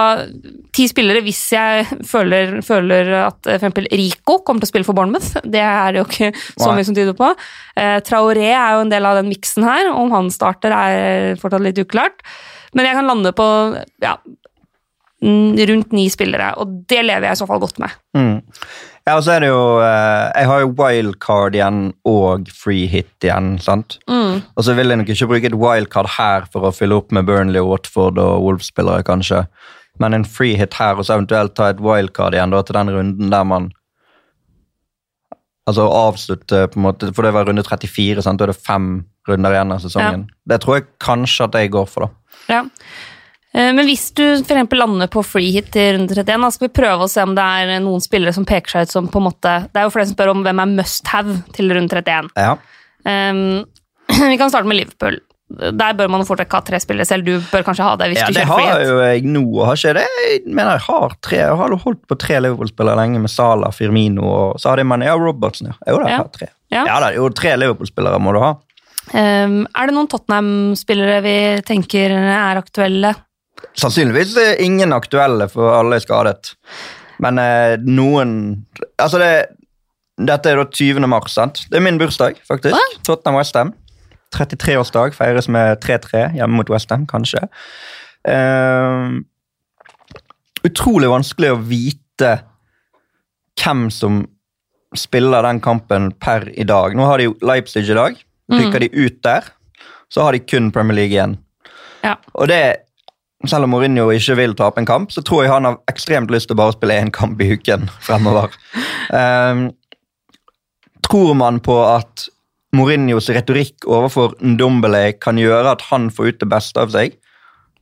[0.76, 4.98] Ti spillere hvis jeg føler, føler at eh, eksempel Rico kommer til å spille for
[4.98, 5.40] Bournemouth.
[5.56, 7.32] Det er det jo ikke så mye som tyder på.
[7.80, 9.90] Eh, Traoré er jo en del av den miksen her.
[9.96, 12.22] Om han starter, er fortsatt litt uklart.
[12.78, 13.48] Men jeg kan lande på
[14.04, 14.18] ja,
[15.72, 17.96] rundt ni spillere, og det lever jeg i så fall godt med.
[18.14, 18.36] Mm.
[19.08, 23.24] Ja, og så er det jo eh, Jeg har jo wildcard igjen og free hit
[23.24, 24.02] igjen, sant?
[24.12, 24.44] Mm.
[24.44, 27.30] Og så vil jeg nok ikke bruke et wildcard her for å fylle opp med
[27.30, 29.46] Burnley, Watford og Wolves-spillere, kanskje.
[30.04, 32.96] Men en free hit her, og så eventuelt ta et wildcard igjen da, til den
[32.98, 33.72] runden der man
[35.68, 38.40] Altså avslutte, på en måte, for det var runde 34, sant?
[38.40, 40.22] da er det fem runder igjen av sesongen.
[40.48, 42.36] Det tror jeg kanskje at jeg går for, da.
[42.54, 42.62] Ja.
[43.54, 46.74] Eh, Men hvis du eksempel lander på free hit i runde 31, da skal vi
[46.82, 49.30] prøve å se om det er noen spillere som peker seg ut som på en
[49.30, 52.30] måte Det er jo flere som spør om hvem er must have til runde 31.
[52.36, 52.58] Ja.
[53.08, 53.66] Um,
[54.32, 55.22] vi kan starte med Liverpool.
[55.48, 57.24] Der bør man fortsatt ha tre spillere selv.
[57.24, 58.90] Du bør kanskje ha det hvis Ja, du det kjører free har hit.
[58.90, 60.08] jo jeg nå, har ikke det?
[60.28, 61.38] Jeg mener jeg har tre.
[61.40, 65.08] Jeg har holdt på tre Liverpool-spillere lenge med Salah, Firmino og så hadde jeg Mané
[65.14, 65.70] og Robertson.
[65.72, 66.18] Ja, jo da, jeg Ja.
[66.26, 66.48] har tre.
[66.76, 66.84] Ja.
[66.90, 68.50] Ja, da, jo, tre Liverpool-spillere må du ha.
[69.14, 73.14] Um, er det noen Tottenham-spillere vi tenker er aktuelle?
[73.78, 76.56] Sannsynligvis ingen aktuelle, for alle er skadet.
[77.24, 78.32] Men eh, noen
[78.98, 79.32] Altså, det,
[80.18, 81.06] dette er da 20.
[81.10, 81.66] mars, sant?
[81.70, 82.74] Det er min bursdag, faktisk.
[82.74, 83.02] Hva?
[83.06, 83.74] Tottenham Westham.
[84.36, 87.46] 33-årsdag feires med 3-3 hjemme mot Westham, kanskje.
[88.28, 89.20] Eh,
[90.68, 92.34] utrolig vanskelig å vite
[93.62, 94.24] hvem som
[94.98, 96.96] spiller den kampen per i dag.
[96.98, 98.18] Nå har de jo Leipzig i dag.
[98.52, 99.48] Rykker de ut der,
[100.14, 101.36] så har de kun Premier League igjen.
[102.06, 102.16] Ja.
[102.40, 102.87] Og det,
[103.46, 106.50] selv om Mourinho ikke vil tape en kamp, så tror jeg han har ekstremt lyst
[106.50, 108.56] til å bare spille én kamp i uken fremover.
[109.14, 109.70] Um,
[111.06, 112.28] tror man på at
[112.76, 117.16] Mourinhos retorikk overfor Ndombele kan gjøre at han får ut det beste av seg,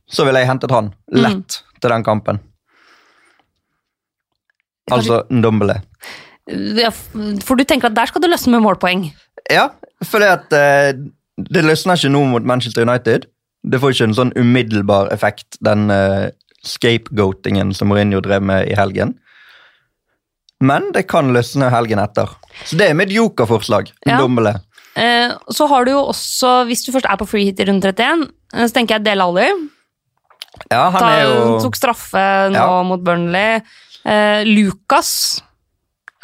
[0.06, 2.38] så ville jeg hentet han lett til den kampen.
[4.92, 5.80] Altså Ndombele.
[6.78, 6.92] Ja,
[7.42, 9.08] for du tenker at der skal du løsne med målpoeng.
[9.50, 9.72] Ja,
[10.06, 10.92] fordi at eh,
[11.36, 13.26] det løsner ikke nå mot Manchester United.
[13.66, 16.28] Det får ikke en sånn umiddelbar effekt, den uh,
[16.66, 19.16] scapegoatingen som Mourinho drev med i helgen.
[20.64, 22.30] Men det kan løsne helgen etter.
[22.64, 23.90] Så det er mitt jokerforslag.
[24.06, 24.16] Ja.
[24.20, 24.54] Ndombele.
[24.96, 27.90] Eh, så har du jo også, hvis du først er på free hit i runde
[27.92, 28.22] 31,
[28.54, 29.50] eh, så tenker jeg Del Alli.
[30.70, 32.22] Ja, han Ta, er jo Tok straffe
[32.54, 32.82] nå Ja.
[32.88, 33.60] mot Burnley.
[34.06, 35.42] Eh, Lucas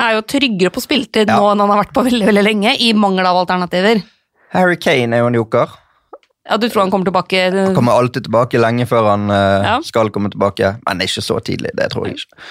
[0.01, 1.37] er jo tryggere på spiltid Ja.
[1.37, 4.01] nå enn han har vært på veldig veldig lenge, i mangel av alternativer.
[4.57, 5.69] Harry Kane er jo en joker.
[6.49, 7.43] Ja, Du tror han kommer tilbake?
[7.55, 9.77] Han kommer alltid tilbake lenge før han eh, Ja.
[9.87, 10.77] skal komme tilbake.
[10.89, 12.43] Men ikke så tidlig, det tror jeg ikke.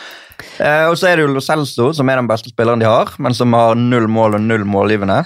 [0.63, 3.11] Eh, og så er det jo Lo Celso, som er den beste spilleren de har,
[3.19, 5.25] men som har null mål og null målgivende.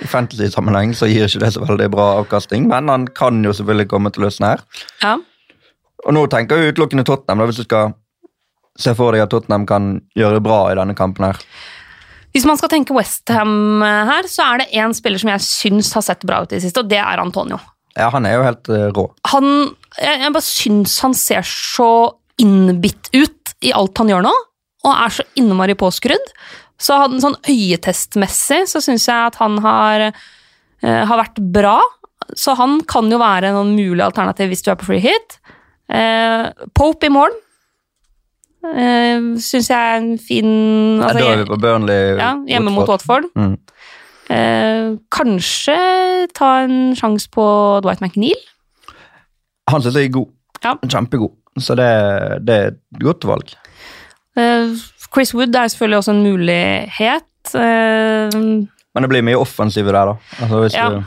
[0.00, 3.88] I fantasy-sammenheng så gir ikke det så veldig bra avkastning, men han kan jo selvfølgelig
[3.90, 4.62] komme til løsne her.
[5.02, 5.16] Ja.
[6.06, 7.92] Og nå tenker jeg utelukkende Tottenham, da, hvis du skal
[8.80, 11.36] se for deg at Tottenham kan gjøre det bra i denne kampen her.
[12.32, 16.04] Hvis man skal tenke Westham her, så er det én spiller som jeg syns har
[16.06, 17.58] sett bra ut i det siste, og det er Antonio.
[17.98, 19.06] Ja, han er jo helt eh, rå.
[19.32, 19.48] Han,
[19.98, 21.92] jeg, jeg bare syns han ser så
[22.40, 24.32] innbitt ut i alt han gjør nå,
[24.82, 26.32] og er så innmari påskrudd.
[26.82, 31.76] Så han, sånn øyetestmessig så syns jeg at han har, eh, har vært bra.
[32.38, 35.38] Så han kan jo være noen mulig alternativ hvis du er på free hit.
[35.92, 37.34] Eh, Pope i mål
[38.62, 40.50] uh, syns jeg er en fin
[41.00, 42.16] Ja, altså, da er vi på Burnley.
[42.18, 43.28] ja, hjemme mot Watford.
[43.34, 43.56] Mm.
[44.32, 45.76] Eh, kanskje
[46.34, 47.44] ta en sjanse på
[47.84, 48.38] Dwight McNeil.
[49.70, 50.30] Han synes jeg er god.
[50.64, 50.74] Ja.
[50.88, 51.34] Kjempegod.
[51.60, 51.88] Så det,
[52.46, 53.52] det er et godt valg.
[54.38, 54.72] Eh,
[55.12, 57.28] Chris Wood er selvfølgelig også en mulighet.
[57.54, 58.38] Eh,
[58.94, 60.14] Men det blir mye offensive der, da.
[60.40, 60.88] Altså, hvis Ja.
[60.88, 61.02] du,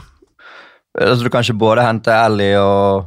[1.00, 3.06] altså, du kan ikke både hente Ellie og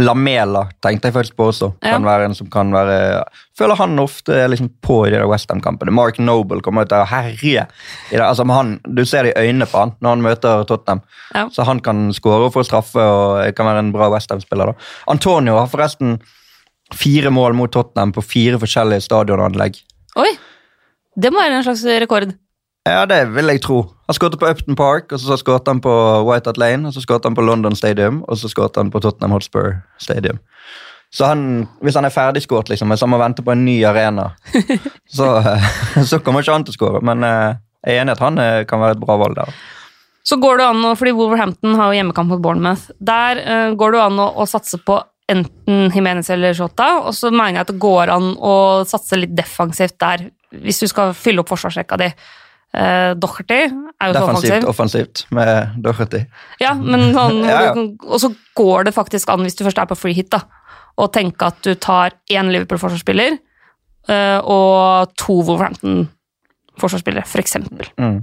[0.00, 1.70] Lamela, tenkte jeg faktisk på også.
[1.84, 3.24] Kan være en som kan være
[3.58, 5.92] Føler han ofte er liksom på i de der Westham-kampene.
[5.92, 7.66] Mark Noble kommer til å herje.
[8.08, 8.24] I det.
[8.24, 11.02] Altså, han, du ser det i øynene på han når han møter Tottenham.
[11.34, 11.44] Ja.
[11.52, 14.72] Så han kan skåre og få straffe og kan være en bra Westham-spiller.
[15.12, 16.16] Antonio har forresten
[16.96, 19.82] fire mål mot Tottenham på fire forskjellige stadionanlegg.
[20.16, 20.30] oi!
[21.20, 22.32] Det må være en slags rekord.
[22.88, 25.92] Ja, det vil jeg tro Han skåret på Upton Park, og så skåret han på
[26.26, 29.02] White Hart Lane, og så skåret han på London Stadium, og så skåret han på
[29.04, 30.40] Tottenham Hotspur Stadium.
[31.14, 34.30] Så han, hvis han er ferdigskåret, liksom, hvis han må vente på en ny arena,
[35.16, 35.68] så, eh,
[36.06, 37.02] så kommer ikke han til å skåre.
[37.06, 39.54] Men eh, jeg er enig i at han eh, kan være et bra valg der.
[40.26, 42.90] Så går det an, fordi Wolverhampton har jo hjemmekamp mot Bournemouth.
[43.00, 44.98] Der uh, går det an å, å satse på
[45.30, 48.54] enten Jimenez eller Shota, og så mener jeg at det går an å
[48.86, 50.26] satse litt defensivt der,
[50.60, 52.10] hvis du skal fylle opp forsvarsrekka di.
[52.70, 53.70] Uh, Docherty er
[54.06, 56.20] jo så Defensivt, offensivt med Doherty.
[56.62, 57.72] Ja, men sånn, Ja, ja.
[58.06, 60.44] Og så går det faktisk an, hvis du først er på free hit, da,
[61.00, 63.34] å tenke at du tar én Liverpool-forsvarsspiller
[64.08, 67.90] eh, og to Wolverhampton-forsvarsspillere, for eksempel.
[68.00, 68.20] Mm.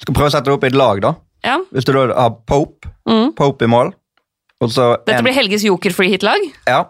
[0.00, 1.12] Skal prøve å sette det opp i et lag, da.
[1.44, 1.58] Ja.
[1.72, 3.32] Hvis du da har Pope, Mm.
[3.34, 3.88] Pope i mål,
[4.60, 6.40] og så Dette en- blir Helges joker-free hit-lag.
[6.68, 6.84] Ja.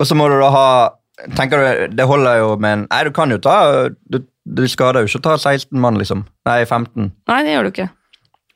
[0.00, 0.66] Og så må du da ha
[1.36, 5.04] Tenker du, Det holder jo med en Nei, du kan jo ta Du, du skader
[5.04, 6.24] jo ikke å ta 16 mann, liksom.
[6.46, 7.10] Nei, 15.
[7.30, 7.88] Nei, det gjør du ikke.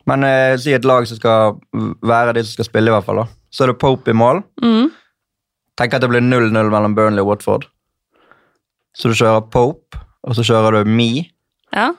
[0.09, 1.57] Men eh, si et lag som skal
[2.05, 3.23] være de som skal spille, i hvert fall.
[3.23, 3.27] da.
[3.53, 4.43] Så er det Pope i mål.
[4.65, 4.91] Mm.
[5.79, 7.67] Tenk at det blir 0-0 mellom Burnley og Watford.
[8.97, 11.29] Så du kjører Pope, og så kjører du Me
[11.77, 11.91] Ja.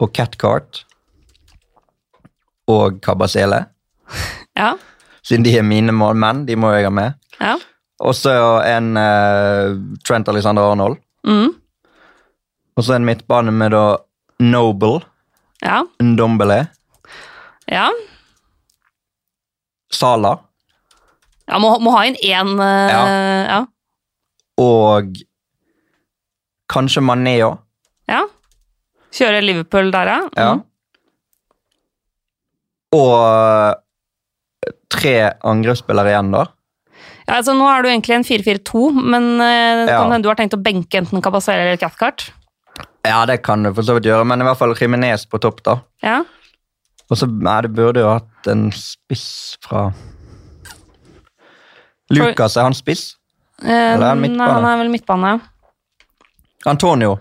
[0.00, 0.84] og Catcart
[2.68, 3.64] og Kabasele.
[4.56, 4.74] Ja.
[5.24, 7.14] Siden de er mine mål, menn, de må jeg ha med.
[7.40, 7.54] Ja.
[8.04, 8.34] Og så
[8.68, 9.70] en eh,
[10.04, 10.98] Trent Alexander Arnold.
[11.24, 11.54] Mm.
[12.82, 13.84] Og så en midtbane med da
[14.42, 15.04] Noble,
[15.62, 15.84] Ja.
[16.02, 16.64] Ndombele,
[17.70, 17.84] ja.
[19.92, 20.32] Sala
[21.46, 23.60] ja må, må ha inn én uh, ja.
[24.62, 25.14] og
[26.72, 27.60] kanskje Mané òg.
[28.10, 28.24] ja.
[29.12, 30.20] Kjøre Liverpool der, ja.
[30.40, 30.50] Ja.
[30.56, 30.62] Mm.
[32.96, 36.46] Og eh, tre angrepsspillere igjen, da.
[36.48, 37.36] ja.
[37.36, 40.00] Altså, nå er du egentlig en 4-4-2, men uh, Ja.
[40.18, 42.32] du har tenkt å benke enten Cabasele eller Cathcart.
[43.04, 45.62] Ja, det kan du for så vidt gjøre, men i hvert fall Jimenez på topp,
[45.66, 45.78] da.
[46.06, 46.20] Ja.
[47.10, 49.88] Og så nei, det burde jo hatt en spiss fra
[52.12, 53.14] Lucas, er han spiss?
[53.62, 54.46] Eh, Eller er han midtbane?
[54.46, 55.32] Nei, han er vel midtbane.
[56.68, 57.16] Antonio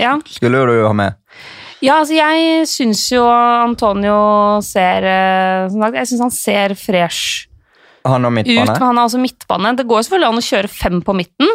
[0.00, 0.16] Ja.
[0.26, 1.14] skulle jo ha med.
[1.82, 7.46] ja, altså jeg syns jo Antonio ser eh, som sagt, Jeg syns han ser fresh
[8.04, 8.66] Han og ut, midtbane.
[8.66, 9.76] men han er også midtbane.
[9.76, 11.48] Det går selvfølgelig an å kjøre fem på midten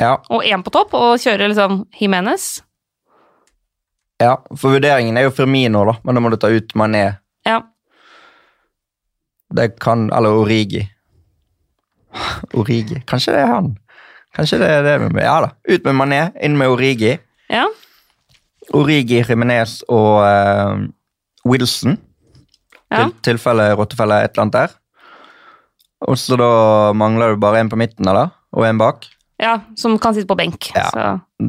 [0.00, 2.60] Ja, og én på topp, og kjøre liksom Jimenez.
[4.22, 7.04] Ja, for vurderingen er jo Firmino, da, men da må du ta ut Mané.
[7.46, 7.60] Ja.
[9.56, 10.80] Det kan Eller Origi.
[12.56, 13.02] Origi.
[13.06, 13.74] Kanskje det er han.
[14.36, 14.96] Kanskje det er det.
[15.14, 15.52] vi Ja da.
[15.68, 17.18] Ut med Mané, inn med Origi.
[17.52, 17.66] ja.
[18.74, 20.80] Origi, Jimenez og uh,
[21.46, 22.00] Wilson.
[22.90, 23.04] ja.
[23.04, 24.74] Til tilfelle rottefelle et eller annet der.
[26.06, 26.48] Og så da
[26.92, 28.32] mangler du bare en på midten, eller?
[28.52, 29.06] Og en bak.
[29.38, 30.72] Ja, som kan sitte på benk.
[30.74, 30.88] Ja.
[30.90, 31.06] Så.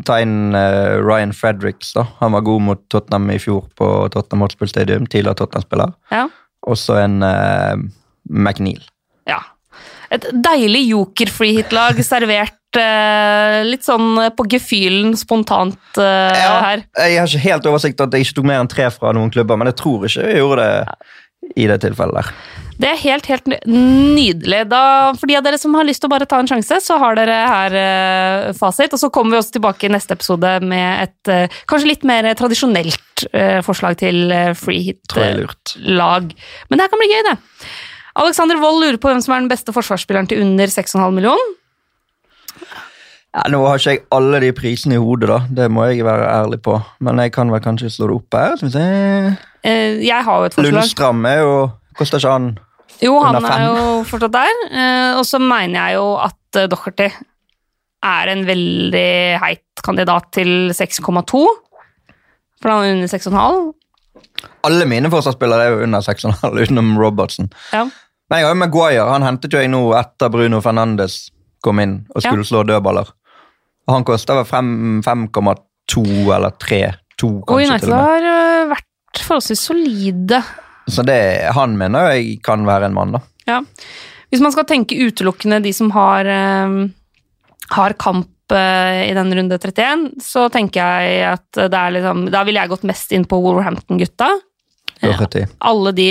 [0.08, 2.04] Ta inn uh, Ryan Fredericks, da.
[2.20, 5.08] Han var god mot Tottenham i fjor på Tottenham Hotspur Stadium.
[5.08, 5.94] Tidligere Tottenham-spiller.
[6.12, 6.26] Ja.
[6.68, 7.76] Og så en uh,
[8.30, 8.84] McNeil.
[9.30, 9.44] ja.
[10.08, 16.86] Et deilig joker-free hit-lag servert eh, litt sånn på gefühlen spontant ja, her.
[16.96, 19.60] Jeg har ikke helt oversikt at jeg ikke tok mer enn tre fra noen klubber,
[19.60, 20.80] men jeg tror ikke jeg gjorde det
[21.56, 22.32] i det tilfellet der.
[22.78, 24.60] Det er helt, helt nydelig.
[24.70, 24.82] Da,
[25.18, 27.18] for de av dere som har lyst til å bare ta en sjanse, så har
[27.18, 28.94] dere her eh, fasit.
[28.94, 32.30] Og så kommer vi også tilbake i neste episode med et eh, kanskje litt mer
[32.38, 35.42] tradisjonelt eh, forslag til uh, free hit-lag.
[35.42, 35.74] lurt.
[36.70, 37.38] Men det her kan bli gøy, det.
[38.18, 41.58] Alexander Wold lurer på hvem som er den beste forsvarsspilleren til under 6,5 million.
[43.38, 45.38] Ja, nå har ikke jeg alle de prisene i hodet, da.
[45.60, 46.78] Det må jeg være ærlig på.
[47.06, 48.56] Men jeg kan vel kanskje slå det opp her.
[48.58, 48.86] Skal vi se.
[49.68, 50.74] Eh, jeg har jo et forslag.
[50.74, 51.52] Lundstram er jo
[51.98, 52.48] Koster ikke han
[53.02, 53.66] Jo, han under er fem.
[53.68, 54.60] jo fortsatt der.
[54.72, 57.08] Eh, og så mener jeg jo at eh, Docherty
[58.08, 59.10] er en veldig
[59.44, 61.44] heit kandidat til 6,2.
[62.62, 63.74] For han er under 6,5.
[64.66, 67.52] Alle mine forsvarsspillere er jo under 6,5, utenom Robertsen.
[67.74, 67.86] Ja.
[68.30, 69.10] Men jeg har jo Maguire.
[69.14, 71.28] Han hentet jo jeg nå etter Bruno Fernandes
[71.66, 73.10] kom inn og skulle slå dødballer.
[73.88, 74.48] Og han koster vel
[75.06, 76.82] 5,2 eller 3.
[77.18, 77.98] 2 kanskje og med.
[77.98, 80.42] har øh, vært forholdsvis solide.
[80.88, 81.20] Så det,
[81.56, 83.24] han mener jeg kan være en mann, da.
[83.48, 83.62] Ja.
[84.30, 86.90] Hvis man skal tenke utelukkende de som har, øh,
[87.74, 92.44] har kamp øh, i den runde 31, så tenker jeg at det er liksom Da
[92.44, 94.30] ville jeg gått mest inn på Wolverhampton-gutta.
[95.02, 95.46] Doherty.
[95.62, 96.08] Alle de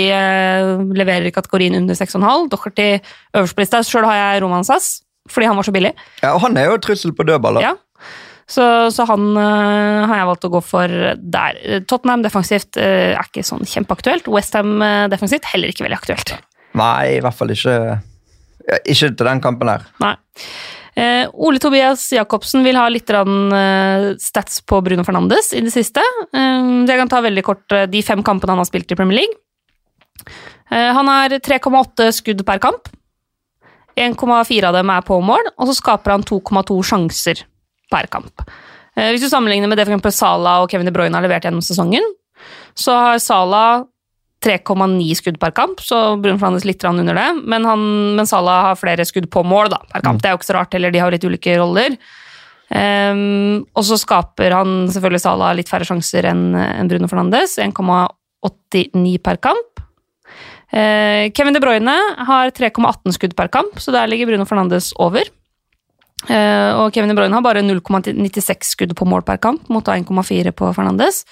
[0.95, 2.47] leverer i kategorien under 6,5.
[2.51, 3.01] Doherty
[3.35, 3.81] øverst på lista.
[3.83, 5.93] Sjøl har jeg Roman Sass, fordi han var så billig.
[6.23, 7.65] Ja, og han er jo et trussel på dødballer.
[7.65, 7.75] Ja.
[8.47, 8.63] Så,
[8.95, 11.57] så han øh, har jeg valgt å gå for der.
[11.89, 14.29] Tottenham defensivt øh, er ikke sånn kjempeaktuelt.
[14.31, 14.77] Westham
[15.11, 16.37] defensivt heller ikke veldig aktuelt.
[16.77, 17.75] Nei, i hvert fall ikke
[18.83, 19.85] Ikke til den kampen her.
[20.03, 20.15] Nei.
[20.97, 25.69] Eh, Ole Tobias Jacobsen vil ha litt grann, eh, stats på Bruno Fernandes i det
[25.69, 26.01] siste.
[26.33, 29.21] Eh, jeg kan ta veldig kort eh, de fem kampene han har spilt i Premier
[29.21, 29.37] League.
[30.71, 32.89] Eh, han har 3,8 skudd per kamp.
[33.97, 37.43] 1,4 av dem er på mål, og så skaper han 2,2 sjanser
[37.91, 38.45] per kamp.
[38.97, 41.47] Eh, hvis du sammenligner med det for eksempel Salah og Kevin De Bruyne har levert
[41.47, 42.05] gjennom sesongen,
[42.77, 43.85] så har Salah
[44.45, 47.27] 3,9 skudd per kamp, så Bruno Fernandes litt under det.
[47.43, 47.83] Men, han,
[48.15, 50.21] men Salah har flere skudd på mål da, per kamp.
[50.21, 51.97] Det er jo ikke så rart heller, de har litt ulike roller.
[52.67, 57.57] Um, og så skaper han selvfølgelig Salah litt færre sjanser enn enn Bruno Fernandes.
[57.63, 59.86] 1,89 per kamp.
[60.71, 61.95] Eh, Kevin De Bruyne
[62.27, 65.29] har 3,18 skudd per kamp, så der ligger Bruno Fernandes over.
[66.27, 70.51] Eh, og Kevin De Bruyne har bare 0,96 skudd på mål per kamp, mot 1,4
[70.51, 71.23] på Fernandes.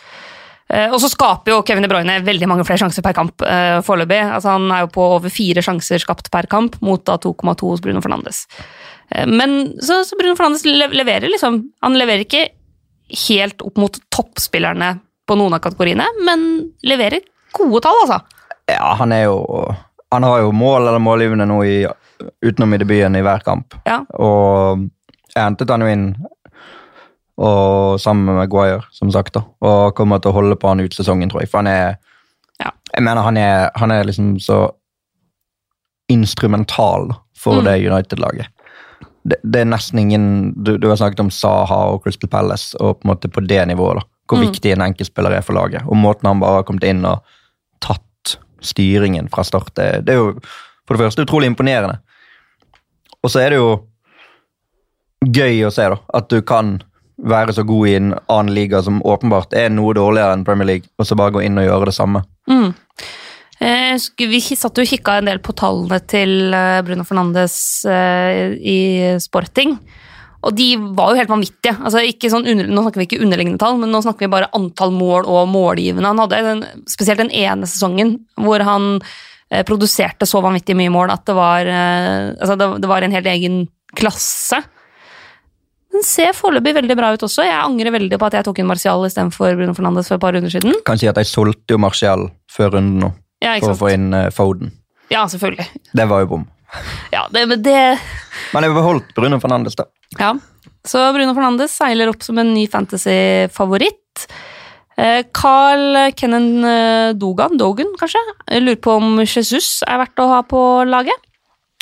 [0.72, 3.44] Eh, og så skaper jo Kevin De Bruyne veldig mange flere sjanser per kamp
[3.86, 4.22] foreløpig.
[4.24, 7.84] Altså, han er jo på over fire sjanser skapt per kamp, mot da 2,2 hos
[7.84, 8.46] Bruno Fernandes.
[9.28, 12.48] Men så, så Bruno Fernandes le leverer liksom Han leverer ikke
[13.28, 14.96] helt opp mot toppspillerne
[15.30, 16.48] på noen av kategoriene, men
[16.86, 17.22] leverer
[17.54, 18.18] gode tall, altså.
[18.72, 19.36] Ja, han er jo
[20.12, 21.86] Han har jo mål eller målgivende nå i,
[22.46, 23.74] utenom i debuten i hver kamp.
[23.86, 23.98] Ja.
[24.16, 24.86] Og
[25.36, 26.06] jeg hentet han jo inn
[27.38, 30.94] og sammen med Maguire, som sagt, da, og kommer til å holde på han ut
[30.96, 31.50] sesongen, tror jeg.
[31.52, 31.98] For han er
[32.64, 32.70] Ja.
[32.94, 34.70] Jeg mener, han er, han er liksom så
[36.08, 37.64] instrumental for Mm.
[37.66, 38.48] det United-laget.
[39.28, 43.00] Det, det er nesten ingen du, du har snakket om Saha og Crystal Palace, og
[43.02, 44.02] på en måte på det nivået, da.
[44.30, 44.48] Hvor Mm.
[44.52, 45.82] viktig en enkeltspiller er for laget.
[45.88, 47.22] Og måten han bare har kommet inn og
[47.82, 48.02] tatt
[48.68, 50.32] styringen fra start, det, det er jo
[50.86, 52.00] for det første utrolig imponerende.
[53.24, 53.72] Og så er det jo
[55.26, 56.78] gøy å se da, at du kan
[57.16, 60.92] være så god i en annen liga som åpenbart er noe dårligere enn Premier League,
[61.00, 62.22] og så bare gå inn og gjøre det samme.
[62.52, 62.74] Mm.
[63.66, 68.52] Eh, vi satt jo og kikka en del på tallene til eh, Bruno Fernandes eh,
[68.60, 68.80] i
[69.24, 69.78] sporting.
[70.46, 71.74] Og de var jo helt vanvittige.
[71.82, 74.94] Altså, sånn under, nå snakker vi ikke underliggende tall, men nå snakker vi bare antall
[74.94, 76.12] mål og målgivende.
[76.12, 79.00] Han hadde den, spesielt den ene sesongen hvor han
[79.50, 83.18] eh, produserte så vanvittig mye mål at det var, eh, altså, det, det var en
[83.18, 83.60] helt egen
[83.98, 84.62] klasse.
[85.96, 87.46] Den ser foreløpig veldig bra ut også.
[87.48, 90.36] Jeg angrer veldig på at jeg tok inn Martial istedenfor Bruno Fernandes for et par
[90.36, 90.76] runder siden.
[90.86, 94.12] Kan si at jeg solgte jo Martial før runden nå, Ja, for å få inn
[94.14, 94.76] eh, Foden.
[95.10, 95.70] Ja, selvfølgelig.
[95.96, 96.46] Det var jo bom.
[97.14, 97.80] Ja, det, men det
[98.52, 99.86] Men jeg beholdt Bruno Fernandes, da.
[100.20, 100.34] Ja.
[100.86, 104.28] Så Bruno Fernandes seiler opp som en ny fantasy-favoritt.
[104.98, 110.30] Eh, Carl Kennan eh, Dogan, Dogan kanskje, Jeg lurer på om Jesus er verdt å
[110.32, 111.18] ha på laget.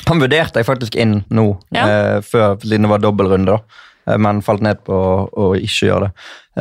[0.08, 1.84] Han vurderte jeg faktisk inn nå, Ja.
[1.86, 3.60] eh, før, siden det var dobbeltrunde.
[4.08, 4.98] Eh, men falt ned på
[5.30, 6.12] å, ikke gjøre det.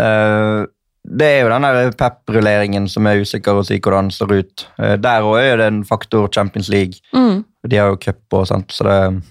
[0.04, 0.66] Eh,
[1.04, 4.68] det er jo den pep-rulleringen som er usikker å si hvordan det ser ut.
[4.80, 7.02] Eh, der òg er det en faktor Champions League.
[7.14, 7.44] Mm.
[7.68, 9.24] De har jo cup og sånt, så det,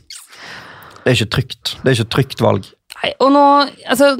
[1.02, 1.74] det er ikke trygt.
[1.80, 2.68] Det er ikke et trygt valg.
[3.02, 3.42] Nei, og nå,
[3.90, 4.12] altså,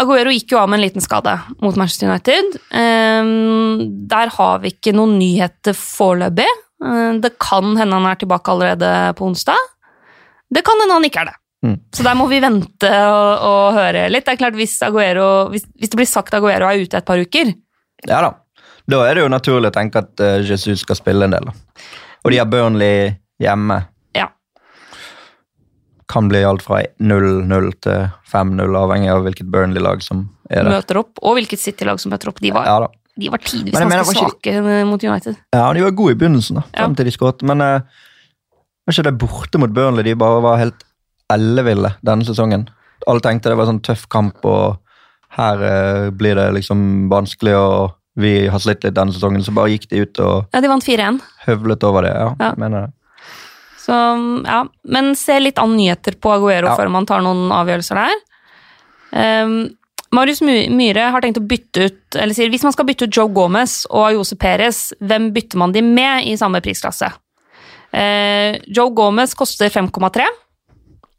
[0.00, 2.56] Aguero gikk jo av med en liten skade mot Manchester United.
[2.72, 6.48] Um, der har vi ikke noen nyheter foreløpig.
[6.80, 9.68] Um, det kan hende han er tilbake allerede på onsdag.
[10.50, 11.36] Det kan hende han ikke er det.
[11.60, 11.76] Mm.
[11.92, 14.24] Så der må vi vente og, og høre litt.
[14.24, 17.20] Det er klart Hvis, Aguero, hvis, hvis det blir sagt Aguero er ute et par
[17.20, 17.52] uker,
[18.08, 18.30] Ja da.
[18.88, 21.50] Da er det jo naturlig å tenke at eh, Jesus skal spille en del.
[22.24, 23.76] Og de har Burnley hjemme.
[26.10, 30.72] Kan bli alt fra 0-0 til 5-0, avhengig av hvilket Burnley-lag som er der.
[30.74, 31.12] møter opp.
[31.22, 32.40] Og hvilket City-lag som møter opp.
[32.42, 32.88] De var, Ja
[33.20, 34.52] de var tidvis ganske svake
[34.88, 35.36] mot United.
[35.52, 37.42] Ja, de var gode i begynnelsen, da, frem til de skåret.
[37.46, 37.80] Men uh,
[38.86, 40.06] var ikke det borte mot Burnley?
[40.06, 40.84] De bare var helt
[41.32, 42.68] elleville denne sesongen.
[43.10, 44.78] Alle tenkte det var sånn tøff kamp, og
[45.36, 49.44] her uh, blir det liksom vanskelig, og vi har slitt litt denne sesongen.
[49.46, 51.20] Så bare gikk de ut og Ja, de vant 4-1.
[51.46, 52.14] høvlet over det.
[52.16, 52.54] Ja, Ja.
[52.56, 52.94] mener det.
[53.80, 53.96] Så,
[54.44, 54.62] ja.
[54.84, 56.76] Men se litt an nyheter på Aguero Ja.
[56.76, 58.18] før man tar noen avgjørelser der.
[59.44, 59.54] Um,
[60.12, 63.30] Marius Myhre har tenkt å bytte ut eller sier hvis man skal bytte ut Joe
[63.34, 67.08] Gomez og Ayose Perez, hvem bytter man de med i samme prisklasse?
[67.94, 70.26] Uh, Joe Gomez koster 5,3,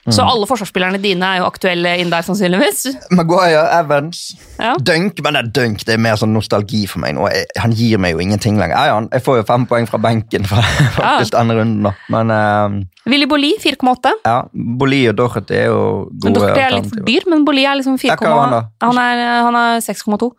[0.10, 2.88] så alle forsvarsspillerne dine er jo aktuelle inn der, sannsynligvis.
[3.14, 4.22] Maguire, Evans
[4.58, 4.72] Ja.
[4.82, 7.28] Dunk, men det er dunk, det er mer sånn nostalgi for meg nå.
[7.30, 8.74] Jeg, han gir meg jo ingenting lenger.
[8.80, 10.62] Ja, ja, han- jeg får jo fem poeng fra benken fra
[10.97, 11.93] faktisk denne runden, da.
[12.10, 14.14] Men uh, Willy Bolli 4,8.
[14.26, 17.66] ja, Bolli og Dorothy er jo Men gode Dere er litt for dyr, men Bolli
[17.70, 18.26] er liksom 4,8.
[18.26, 18.72] Er han?
[18.82, 20.32] Han er, han er 6,2.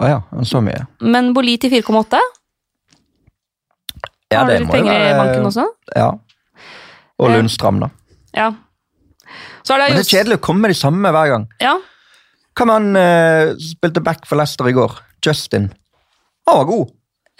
[0.00, 0.84] Å ja, så mye.
[1.00, 2.20] Men Bolli til 4,8.
[4.32, 5.64] Ja, har du det litt penger i banken også?
[5.96, 6.10] Ja.
[7.20, 7.88] Og Eh, Lundstram, da.
[8.36, 8.52] Ja.
[9.62, 11.48] Så er det Men det er kjedelig å komme med de samme hver gang.
[11.62, 11.76] Ja,
[12.58, 14.96] Hva med han uh, spilte back for Leicester i går?
[15.24, 15.68] Justin.
[16.48, 16.88] Han var god.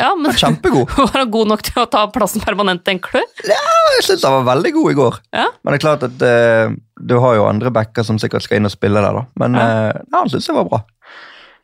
[0.01, 0.89] Ja, men Kjempegod.
[0.97, 3.01] Var han god nok til å ta plassen permanent i en
[3.45, 3.59] Ja,
[3.99, 5.19] Jeg syns han var veldig god i går.
[5.37, 5.49] Ja.
[5.61, 8.69] Men det er klart at uh, du har jo andre backer som sikkert skal inn
[8.71, 9.27] og spille der, da.
[9.43, 9.67] Men Ja.
[9.93, 10.81] uh, han syns jeg var bra.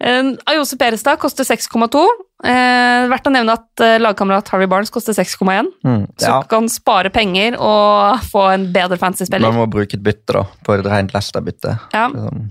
[0.01, 2.03] Eh, Ayose Perestad koster 6,2.
[2.45, 5.71] Eh, verdt å nevne at eh, lagkamerat Harry Barnes koster 6,1.
[5.87, 6.03] Mm.
[6.21, 9.49] Så du kan spare penger og få en bedre fantasy-spiller.
[9.53, 10.45] Man må bruke et bytte, da.
[10.67, 11.79] På et rent Leicester-bytte.
[11.97, 12.09] Ja.
[12.13, 12.51] Sånn.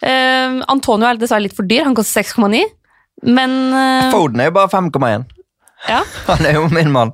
[0.00, 2.62] Eh, Antonio er dessverre litt for dyr, han koster 6,9.
[3.28, 5.26] Men eh, Foden er jo bare 5,1.
[5.90, 5.98] ja,
[6.30, 7.10] Han er jo min mann.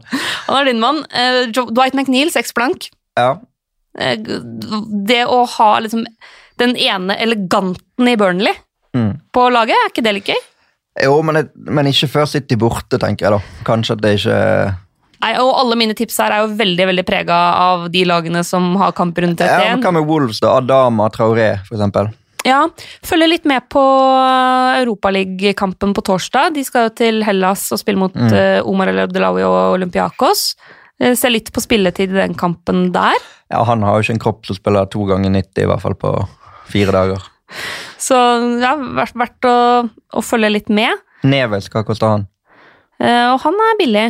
[0.46, 1.00] han er din mann.
[1.10, 2.90] Eh, Dwight McNeil, 6 blank.
[3.18, 3.32] Ja.
[3.98, 6.04] Eh, Det å ha liksom
[6.60, 8.54] den ene eleganten i Burnley
[8.96, 9.12] Mm.
[9.36, 10.42] på laget, er ikke det litt gøy?
[11.04, 13.40] Jo, men, det, men ikke før City borte, tenker jeg da.
[13.68, 14.36] Kanskje at det ikke
[15.16, 18.74] Nei, og alle mine tips her er jo veldig veldig prega av de lagene som
[18.80, 19.84] har kamp rundt ja, men 31.
[19.86, 20.50] Hva med Wolves, da?
[20.60, 22.10] Adama Traoré, eksempel.
[22.46, 22.60] Ja,
[23.02, 23.80] følger litt med på
[24.80, 26.52] Europaligakampen på torsdag.
[26.54, 28.32] De skal jo til Hellas og spille mot Mm.
[28.32, 30.54] eh, Omar El Abdelawi og Olympiakos.
[31.00, 33.16] Eh, Ser litt på spilletid i den kampen der.
[33.50, 35.94] Ja, Han har jo ikke en kropp som spiller to ganger 90, i hvert fall
[35.94, 36.28] på
[36.68, 37.22] fire dager.
[38.02, 38.16] Så
[38.62, 39.56] ja, verdt, verdt å,
[39.88, 41.02] å følge litt med.
[41.26, 42.26] Neves, hva koster han?
[43.00, 44.06] Eh, og han er billig.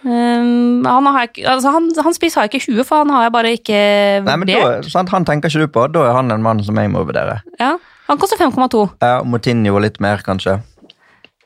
[0.00, 3.32] Um, han, har altså han, han spiser har jeg ikke huet, for han har jeg
[3.34, 3.80] bare ikke
[4.24, 4.86] Nei, vurdert.
[4.88, 5.84] da, Han tenker ikke du på.
[5.92, 7.40] Da er han en mann som jeg må vurdere.
[7.60, 7.74] Ja,
[8.08, 8.86] han koster 5,2.
[9.04, 10.56] Ja, Motinho litt mer, kanskje.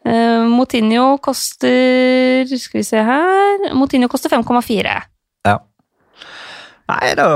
[0.04, 4.94] Uh, Motinho koster Skal vi se her Motinho koster 5,4.
[5.48, 5.54] Ja.
[6.92, 7.28] Nei, da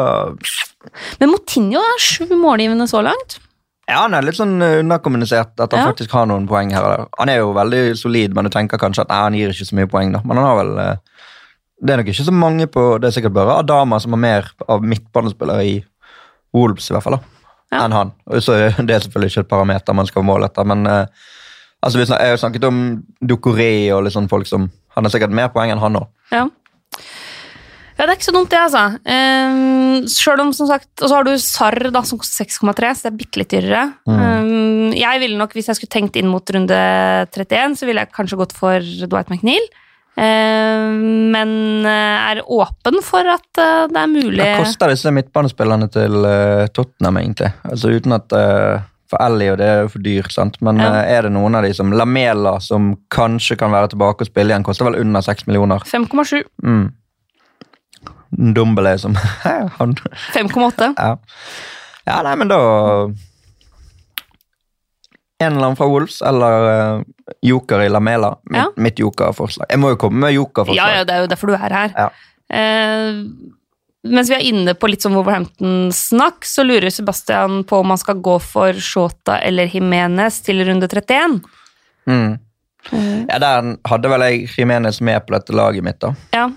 [1.16, 3.40] Men Motinho er sju målgivende så langt.
[3.88, 5.86] Ja, han er litt sånn eh, underkommunisert at han Ja.
[5.92, 7.06] faktisk har noen poeng her og der.
[7.18, 9.78] Han er jo veldig solid, men du tenker kanskje at nei, han gir ikke så
[9.78, 10.20] mye poeng, da.
[10.24, 10.96] Men han har vel eh,
[11.80, 14.50] Det er nok ikke så mange på Det er sikkert bare Adama som har mer
[14.68, 15.84] av midtbanespillere i
[16.52, 17.20] Wolves, i hvert fall, da,
[17.72, 17.84] Ja.
[17.84, 18.12] enn han.
[18.40, 18.70] Så er
[19.00, 21.06] selvfølgelig ikke et parameter man skal måle etter, men eh,
[21.82, 25.30] altså, jeg har jo snakket om Ducoré og litt sånn folk som Han har sikkert
[25.30, 26.08] mer poeng enn han òg.
[26.32, 26.48] Ja.
[27.98, 28.84] Ja, det er ikke så dumt, det, altså.
[29.02, 33.08] Um, selv om, som sagt Og så har du SAR, da, som koster 6,3, så
[33.08, 33.82] det er bitte litt dyrere.
[34.06, 36.78] Um, jeg ville nok, hvis jeg skulle tenkt inn mot runde
[37.34, 39.66] 31, så ville jeg kanskje gått for Dwight McNeil.
[40.18, 41.50] Um, men
[41.86, 46.64] eh, er åpen for at eh, det er mulig Hva koster disse midtbanespillerne til eh,
[46.74, 47.52] Tottenham, egentlig?
[47.68, 50.58] Altså Uten at uh, For Ellie og det er jo for dyr, sant?
[50.64, 51.04] men Ja.
[51.06, 54.66] er det noen av de som Lamela, som kanskje kan være tilbake og spille igjen,
[54.66, 55.86] koster vel under 6 millioner?
[55.86, 56.42] 5,7.
[56.66, 56.88] Mm.
[58.30, 59.14] Dumbele som
[59.78, 59.94] han
[60.34, 60.92] 5,8.
[60.98, 61.16] ja.
[62.06, 62.58] ja, nei, men da
[65.40, 67.02] En eller annen fra Wolves eller eh,
[67.46, 68.32] joker i Lamela.
[68.50, 68.64] Mitt, Ja.
[68.76, 69.68] mitt jokerforslag.
[69.70, 70.76] Jeg må jo komme med jokerforslag.
[70.76, 71.92] Ja, ja, det er jo derfor du er her.
[71.94, 72.08] Ja.
[72.50, 73.20] Eh,
[74.08, 78.18] mens vi er inne på litt sånn Wolverhampton-snakk, så lurer Sebastian på om han skal
[78.24, 81.38] gå for Shota eller Jimenez til runde 31.
[82.10, 82.38] Mm.
[83.28, 86.14] Ja, Der hadde vel jeg Jimenez med på dette laget mitt, da.
[86.34, 86.48] Ja.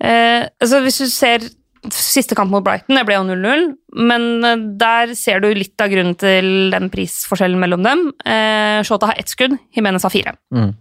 [0.00, 1.46] Eh, altså hvis du ser
[1.94, 3.64] siste kamp mot Brighton, det ble jo 0-0,
[4.08, 8.04] men eh, der ser du litt av grunnen til den prisforskjellen mellom dem.
[8.26, 10.34] Eh, Shota har ett skudd, Jimenez har fire.
[10.54, 10.72] Mm.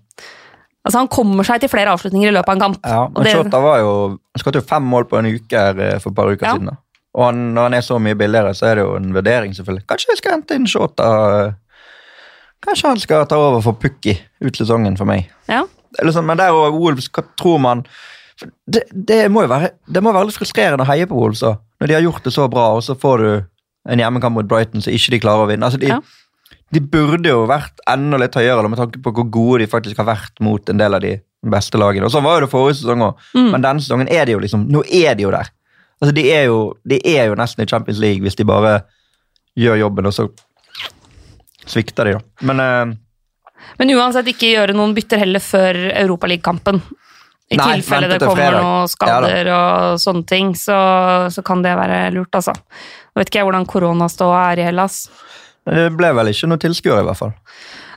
[0.87, 2.77] Altså Han kommer seg til flere avslutninger i løpet av en kamp.
[2.87, 5.79] Ja, men det- Shota var jo Han skåret jo fem mål på en uke her
[5.79, 6.53] eh, for et par uker Ja.
[6.55, 6.65] siden.
[6.71, 6.77] da.
[7.17, 9.85] Og han, når han er så mye billigere, så er det jo en vurdering, selvfølgelig.
[9.89, 11.07] Kanskje jeg skal hente inn Shota
[11.47, 11.51] eh,
[12.65, 15.27] Kanskje han skal ta over for Pukki ut sesongen for meg.
[15.49, 15.63] Ja.
[15.99, 17.85] Eller sånn, men der og Wolves, hva tror man
[18.67, 21.57] det, det, må jo være, det må være litt frustrerende å heie på Wolves òg,
[21.81, 23.29] når de har gjort det så bra, og så får du
[23.93, 25.63] en hjemmekamp mot Brighton så ikke de klarer å vinne.
[25.65, 26.01] Altså, de, Ja.
[26.75, 30.05] de burde jo vært enda litt høyere med tanke på hvor gode de faktisk har
[30.09, 31.15] vært mot en del av de
[31.47, 32.03] beste lagene.
[32.05, 33.51] Og Sånn var jo det forrige sesong òg, Mm.
[33.51, 35.49] men denne sesongen er de jo liksom Nå er de jo der.
[36.01, 38.83] Altså, de er jo, de er jo nesten i Champions League hvis de bare
[39.57, 40.27] gjør jobben, og så
[41.65, 42.21] svikter de, da.
[42.47, 42.95] Men eh,
[43.79, 46.81] Men uansett ikke gjøre noen bytter heller før Europaligakampen.
[47.47, 50.77] I Nei, tilfelle det kommer noen skader og sånne ting, så,
[51.31, 52.51] så kan det være lurt, altså.
[52.51, 55.05] Jeg vet ikke jeg hvordan koronaståa er i Hellas.
[55.67, 57.35] det ble vel ikke noe tilskuere, i hvert fall.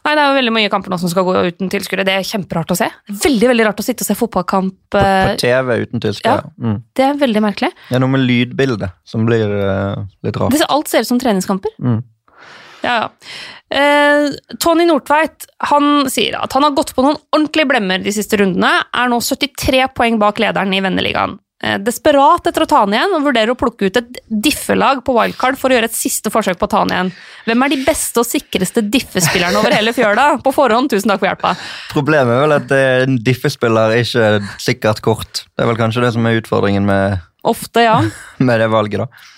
[0.01, 2.07] Nei, det er jo veldig mange kamper nå som skal gå uten tilskuere.
[2.09, 2.87] Det er kjemperart å se.
[3.11, 4.77] Veldig, veldig rart å sitte og se fotballkamp.
[4.95, 6.47] På på TV uten tilskuere.
[6.57, 6.79] Mm.
[6.97, 7.71] Det er veldig merkelig.
[7.91, 10.57] Det er noe med lydbildet som blir uh, litt rart.
[10.57, 11.75] Det, alt ser ut som treningskamper.
[11.85, 12.01] Mm.
[12.83, 13.11] Ja, ja.
[13.71, 18.41] Eh, Tony Nordtveit han sier at han har gått på noen ordentlige blemmer de siste
[18.41, 21.39] rundene, er nå 73 poeng bak lederen i venneligaen.
[21.61, 25.13] Eh, desperat etter å ta han igjen og vurderer å plukke ut et diffelag på
[25.13, 27.11] wildcard for å gjøre et siste forsøk på å ta han igjen.
[27.51, 30.31] Hvem er de beste og sikreste diffespillerne over hele fjøla?
[30.45, 31.53] På forhånd, tusen takk for hjelpa.
[31.93, 35.45] Problemet er vel at eh, en diffespiller er ikke sikkert kort.
[35.53, 38.01] Det er vel kanskje det som er utfordringen med, Ofte, ja.
[38.49, 39.37] med det valget, da.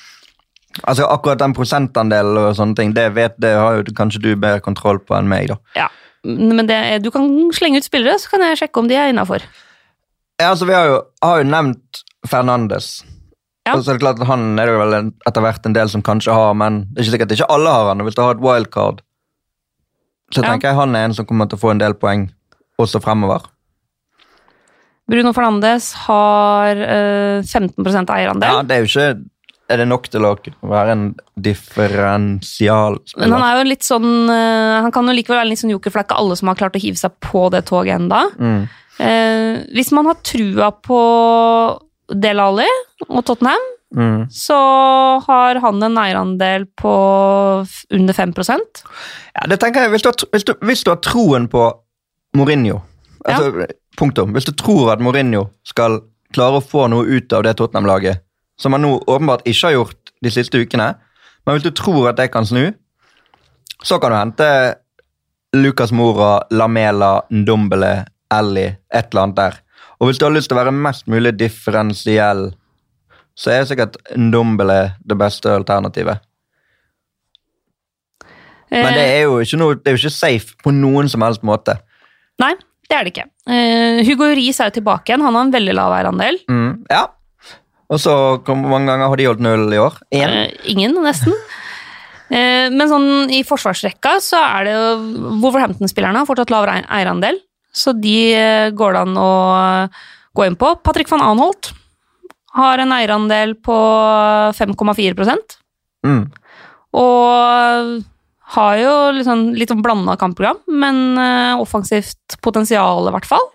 [0.84, 4.60] Altså Akkurat den prosentandelen og sånne ting, det, vet, det har jo kanskje du bedre
[4.64, 5.58] kontroll på enn meg, da.
[5.76, 5.88] ja.
[6.24, 9.42] Men det, du kan slenge ut spillere, så kan jeg sjekke om de er innafor.
[10.38, 12.92] Ja, altså, vi har jo, har jo nevnt Fernandes.
[13.66, 13.74] Ja.
[13.74, 14.94] Og så er det klart at Han er det vel
[15.26, 17.74] etter hvert en del som kanskje har, men det er ikke sikkert at ikke alle
[17.74, 18.04] har han.
[18.06, 19.02] Hvis du har et wildcard,
[20.32, 20.48] så Ja.
[20.52, 22.28] tenker jeg han er en som kommer til å få en del poeng
[22.80, 23.42] også fremover.
[25.10, 28.48] Bruno Fernandes har øh, 15% eierandel.
[28.48, 29.24] Ja, det er jo ikke
[29.70, 30.32] Er det nok til å
[30.68, 31.04] være en
[31.38, 33.24] differensialspiller?
[33.24, 35.92] Men han er jo litt sånn eh, Han kan jo likevel være litt sånn joker,
[35.92, 38.24] for det er ikke alle som har klart å hive seg på det toget enda.
[38.38, 38.62] mm.
[39.00, 40.98] Eh, hvis man har trua på
[42.12, 42.68] Del Alli
[43.08, 44.24] og Tottenham, Mm.
[44.32, 44.56] så
[45.26, 46.92] har han en eierandel på
[47.90, 48.80] under 5%
[49.34, 51.66] Ja, det tenker jeg, hvis du, har, hvis, du, hvis du har troen på
[52.32, 52.78] Mourinho
[53.28, 53.66] altså,
[53.98, 54.32] Punktum.
[54.32, 55.98] Hvis du tror at Mourinho skal
[56.32, 58.22] klare å få noe ut av det Tottenham-laget,
[58.60, 60.92] som han nå åpenbart ikke har gjort de siste ukene,
[61.46, 62.70] men hvis du tror at det kan snu,
[63.82, 64.48] så kan du hente
[65.56, 69.62] Lucas Mora, Lamela, Ndombele, Ellie, et eller annet der.
[70.00, 72.50] Og hvis du har lyst til å være mest mulig differensiell,
[73.34, 76.22] så er sikkert Ndombele det beste alternativet.
[78.72, 81.42] Men det er jo ikke, noe, det er jo ikke safe på noen som helst
[81.44, 81.74] måte.
[82.40, 82.54] Nei,
[82.88, 83.26] det er det ikke.
[83.44, 85.24] Uh, Hugo Ries er jo tilbake igjen.
[85.26, 86.40] Han har en veldig lav eierandel.
[86.48, 87.02] Mm, ja.
[87.90, 88.12] Og så
[88.46, 89.98] hvor mange ganger har de holdt null i år?
[90.14, 90.28] Én?
[90.28, 91.34] Eh, ingen, nesten.
[92.32, 94.86] Eh, men sånn i forsvarsrekka så er det jo
[95.42, 97.40] Wolverhampton-spillerne har fortsatt lav eierandel,
[97.72, 99.32] så de eh, går det an å
[100.32, 100.70] gå inn på.
[100.84, 101.72] Patrick van Anholt
[102.56, 103.76] har en eierandel på
[104.56, 105.58] 5,4
[106.02, 106.24] Mm.
[106.98, 108.00] og
[108.56, 111.14] har jo litt sånn, litt sånn blanda kampprogram, men
[111.62, 113.46] offensivt potensial i hvert fall.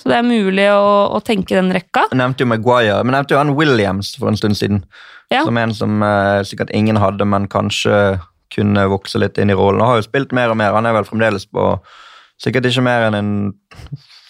[0.00, 2.06] Så det er mulig å, å tenke den rekka.
[2.10, 4.84] Jeg nevnte jo Maguire, men jeg nevnte jo han Williams for en stund siden.
[5.32, 5.42] Ja.
[5.44, 7.98] Som en som eh, sikkert ingen hadde, men kanskje
[8.52, 9.80] kunne vokse litt inn i rollen.
[9.80, 10.74] Og har jo spilt mer og mer.
[10.76, 11.74] Han er vel fremdeles på
[12.42, 13.30] sikkert ikke mer enn en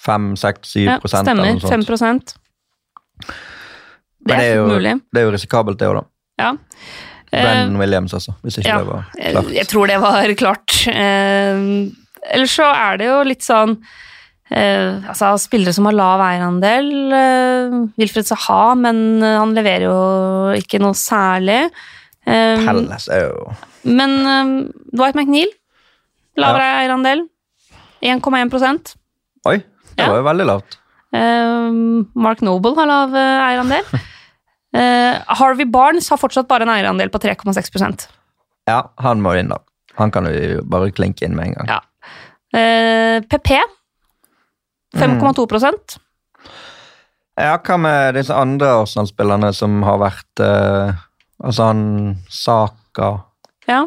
[0.02, 1.46] 5-6-7 Ja, stemmer.
[1.46, 2.34] eller noe sånt.
[3.22, 3.32] 5
[4.26, 4.98] Det er, jo, mulig.
[5.10, 6.04] Det er jo risikabelt, det òg, da.
[6.42, 6.52] Ja.
[7.32, 8.34] Ben Williams, altså.
[8.44, 9.52] Hvis ikke ja, det var klart.
[9.56, 10.74] jeg tror det var klart.
[10.92, 11.62] Eh,
[12.34, 13.78] ellers så er det jo litt sånn
[14.51, 16.88] eh, altså Spillere som har lav eierandel.
[17.16, 19.97] Eh, Wilfred Saha, men eh, han leverer jo
[20.59, 21.61] ikke noe særlig.
[22.26, 23.53] Eh, Palace, oh.
[23.88, 24.53] men eh,
[24.95, 25.51] Dwight McNeil,
[26.38, 27.24] lavere eierandel.
[28.03, 28.97] 1,1%
[29.47, 30.09] Oi, det Ja.
[30.11, 30.78] var jo veldig lavt.
[31.14, 31.68] Eh,
[32.18, 33.86] Mark Noble har lav eh, eierandel.
[34.72, 38.07] Harvey Barnes har fortsatt bare en eierandel på 3,6%
[38.70, 39.59] Ja, han må inn, da.
[39.99, 41.68] Han kan vi bare klinke inn med en gang.
[41.68, 43.20] Ja.
[43.28, 43.51] PP
[44.99, 45.97] 5,2%
[47.40, 51.01] Ja, hva med disse andre Arsenal-spillerne som har vært eh,
[51.43, 51.84] Altså han
[52.30, 53.12] Saka
[53.70, 53.86] Ja.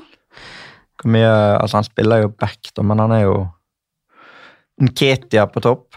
[0.99, 3.37] Hvor mye Altså, han spiller jo back, da, men han er jo
[4.81, 5.95] Nketia på topp.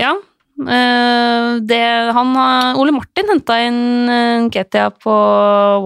[0.00, 0.16] ja.
[0.62, 2.32] Eh, det, han,
[2.78, 3.78] Ole Martin henta inn
[4.10, 5.14] uh, Ketia på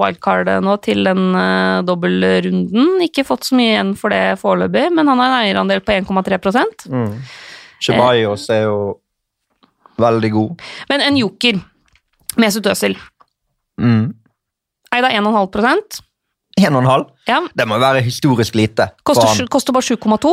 [0.00, 2.96] wildcardet nå til den uh, dobbeltrunden.
[3.06, 6.40] Ikke fått så mye igjen for det foreløpig, men han har en eierandel på 1,3
[6.90, 7.14] Mm.
[7.82, 8.78] Ceballos er jo
[10.00, 10.62] veldig god.
[10.90, 11.60] Men en joker,
[12.36, 12.96] Mesut Özil,
[13.78, 14.14] Mm.
[14.92, 16.00] eid av 1,5
[16.58, 17.06] En og en halv?
[17.28, 18.90] ja, Det må være historisk lite.
[19.04, 20.32] Koster, koster bare 7,2.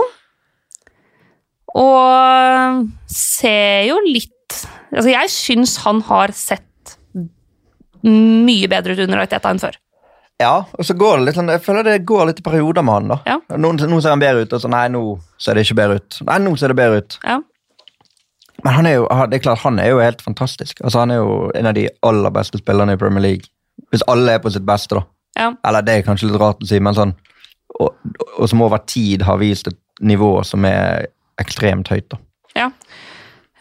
[1.75, 4.29] Og ser jo litt
[4.93, 6.97] Altså, jeg syns han har sett
[8.03, 9.73] mye bedre ut under Arteta enn før.
[10.41, 12.93] Ja, og så går det litt sånn, Jeg føler det går litt i perioder med
[12.93, 13.07] han.
[13.13, 13.17] da.
[13.27, 13.57] Ja.
[13.57, 15.01] Noen, nå ser han bedre ut, og så nei, nå
[15.39, 16.17] ser det ikke bedre ut.
[16.27, 17.17] Nei, nå ser det bedre ut.
[17.23, 17.39] Ja.
[18.63, 20.81] Men han er jo det er klart, han er jo helt fantastisk.
[20.83, 23.49] Altså, Han er jo en av de aller beste spillerne i Premier League.
[23.91, 25.03] Hvis alle er på sitt beste, da.
[25.37, 25.51] Ja.
[25.65, 27.15] Eller det er kanskje litt rart å si, men sånn
[27.81, 27.89] Og,
[28.37, 31.07] og som over tid har vist et nivå som er
[31.41, 32.17] ekstremt høyt, da.
[32.55, 32.67] ja.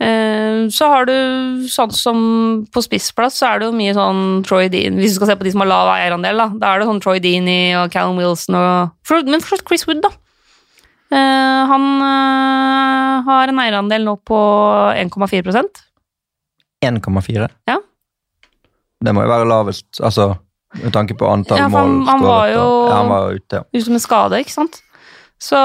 [0.02, 1.12] Eh, Så har du
[1.70, 2.18] sånn som
[2.72, 5.46] på spissplass, så er det jo mye sånn Troy Dean Hvis du skal se på
[5.46, 6.48] de som har lav eierandel, da.
[6.58, 8.90] Da er det sånn Troy Deany og Callum Wilson og
[9.28, 10.10] Men fortsatt Chris Wood, da.
[11.12, 14.38] Eh, han eh, har en eierandel nå på
[14.96, 15.82] 1,4%
[16.82, 17.48] 1,4.
[17.68, 17.76] Ja.
[19.02, 20.32] Det må jo være lavest, altså
[20.82, 23.62] med tanke på antall Ja, han- mål han var jo- ja, Han var ute, ja.
[23.78, 24.80] ut med skade, ikke sant?
[25.42, 25.58] Så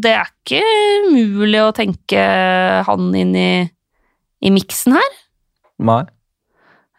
[0.00, 0.62] det er ikke
[1.12, 2.22] mulig å tenke
[2.86, 3.50] han inn i,
[4.40, 5.10] i miksen her.
[5.84, 6.02] Nei.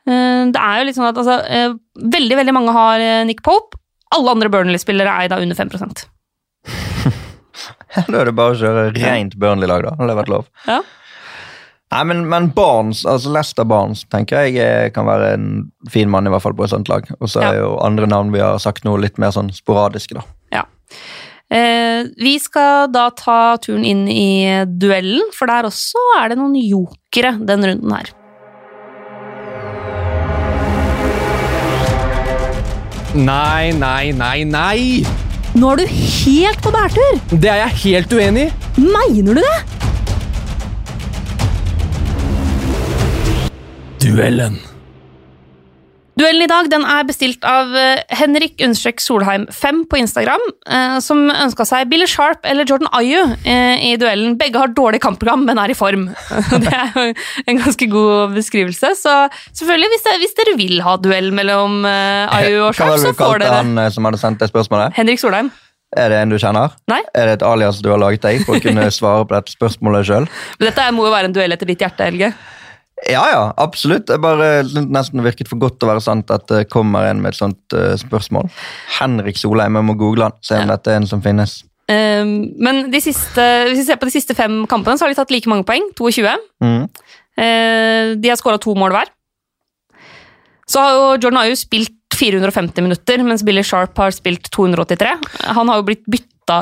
[0.05, 3.41] Eh, Det er jo litt sånn at altså, eh, veldig, veldig mange har eh, Nick
[3.45, 3.77] Pope.
[4.13, 6.01] Alle andre Burnley-spillere er av under 5%
[8.07, 9.93] Da er det bare å kjøre rent Burnley-lag, da.
[9.97, 10.49] Hadde det vært lov.
[10.67, 10.81] Ja.
[11.91, 15.47] Nei, men, men Barnes, altså Lester Barnes tenker jeg kan være en
[15.91, 17.07] fin mann i hvert fall på et sånt lag.
[17.19, 17.49] Og så Ja.
[17.51, 20.23] er jo andre navn vi har sagt nå litt mer sånn sporadiske, da.
[20.55, 20.63] Ja.
[21.51, 26.55] Eh, vi skal da ta turen inn i duellen, for der også er det noen
[26.55, 28.13] jokere den runden her.
[33.11, 35.03] Nei, nei, nei, nei!
[35.59, 37.19] Nå er du helt på bærtur!
[37.35, 38.51] Det er jeg helt uenig i.
[38.79, 39.57] Mener du det?
[44.07, 44.61] Duellen.
[46.21, 50.99] Duellen i dag den er bestilt av eh, Henrik Understrek Solheim 5 på Instagram, eh,
[51.01, 54.35] som ønska seg Billy Sharp eller Jordan Ayu eh, i duellen.
[54.37, 56.11] Begge har dårlig kampprogram, men er i form.
[56.61, 57.07] det er jo
[57.47, 58.93] en ganske god beskrivelse.
[59.01, 59.15] Så
[59.47, 63.01] selvfølgelig, hvis, det, hvis dere vil ha duell mellom Ayu og Hva Sharp, var det
[63.01, 64.93] så du får kalte dere han som hadde sendt det spørsmålet?
[65.01, 65.49] Henrik Solheim.
[65.97, 66.77] Er det en du kjenner?
[66.91, 67.01] Nei.
[67.17, 70.07] Er det et alias du har laget deg for å kunne svare på dette spørsmålet
[70.07, 70.29] sjøl?
[70.61, 72.35] Dette må jo være en duell etter ditt hjerte, Helge.
[73.09, 74.05] Ja, ja, absolutt.
[74.11, 77.33] Det bare nesten virket for godt til å være sant at det kommer en med
[77.33, 78.51] et sånt uh, spørsmål.
[78.99, 80.75] Henrik Solheim, jeg må google han, se om Ja.
[80.75, 81.63] dette er en som finnes.
[81.89, 85.17] Um, men de siste, hvis vi ser på de siste fem kampene, så har de
[85.17, 85.89] tatt like mange poeng.
[85.97, 86.35] 22.
[86.61, 86.83] Mm.
[87.41, 89.09] Uh, de har skåra to mål hver.
[90.69, 95.15] Så har jo Jordan Ayu spilt 450 minutter, mens Billy Sharp har spilt 283.
[95.57, 96.61] Han har jo blitt bytta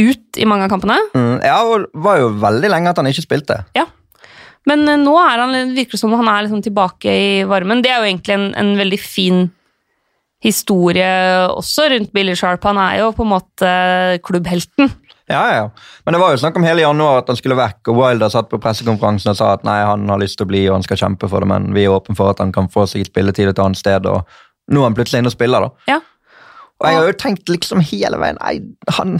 [0.00, 0.96] ut i mange av kampene.
[1.14, 1.36] Mm.
[1.44, 3.60] Ja, og var jo veldig lenge at han ikke spilte.
[3.76, 3.84] Ja.
[4.68, 7.82] Men eh, nå han, virker det som han er liksom tilbake i varmen.
[7.84, 9.46] Det er jo egentlig en, en veldig fin
[10.44, 11.08] historie
[11.48, 12.64] også rundt Billy Sharp.
[12.68, 13.70] Han er jo på en måte
[14.26, 14.92] klubbhelten.
[15.26, 15.68] Ja, ja.
[16.04, 18.50] Men det var jo snakk om hele januar at han skulle vekk, og Wilder satt
[18.50, 21.00] på pressekonferansen og sa at nei, han har lyst til å bli og han skal
[21.00, 23.62] kjempe for det, men vi er åpne for at han kan få seg spilletid et
[23.62, 24.04] annet sted.
[24.10, 24.28] og
[24.68, 25.94] Nå er han plutselig inne og spiller, da.
[25.94, 26.02] Ja.
[26.82, 28.54] Og jeg har jo tenkt liksom hele veien Nei,
[28.96, 29.14] han,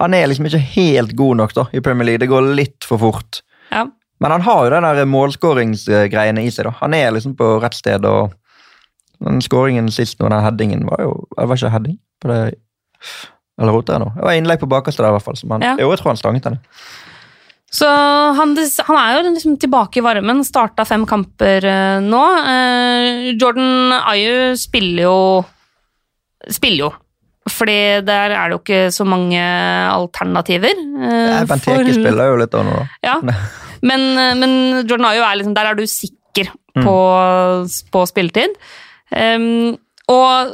[0.00, 2.22] han er liksom ikke helt god nok da i Premier League.
[2.24, 3.42] Det går litt for fort.
[3.70, 3.84] Ja.
[4.20, 6.66] Men han har jo den der målskåringsgreiene i seg.
[6.66, 6.74] da.
[6.80, 8.04] Han er liksom på rett sted.
[8.04, 8.32] og
[9.24, 11.98] Den skåringen sist nå, den headingen, var jo Det var ikke heading?
[12.20, 12.40] På det,
[13.58, 14.12] eller roter jeg nå?
[14.16, 15.36] Det var innlegg på bakerste der, i hvert fall.
[15.38, 15.76] Som han, Ja.
[15.78, 16.58] Jo, jeg tror han stanget den.
[17.70, 20.42] Så han, han er jo liksom tilbake i varmen.
[20.46, 22.22] Starta fem kamper eh, nå.
[22.48, 25.18] Eh, Jordan Ayu spiller jo
[26.48, 26.90] Spiller jo.
[27.50, 29.40] Fordi der er det jo ikke så mange
[29.92, 30.74] alternativer.
[30.78, 33.08] eh, Benteke for- spiller jo litt av noe, da.
[33.08, 33.16] Ja.
[33.82, 36.84] Men, eh, men Jordan Ayo er liksom Der er du sikker Mm.
[36.84, 36.94] på,
[37.90, 38.54] på spilletid.
[39.10, 39.76] Um,
[40.08, 40.52] og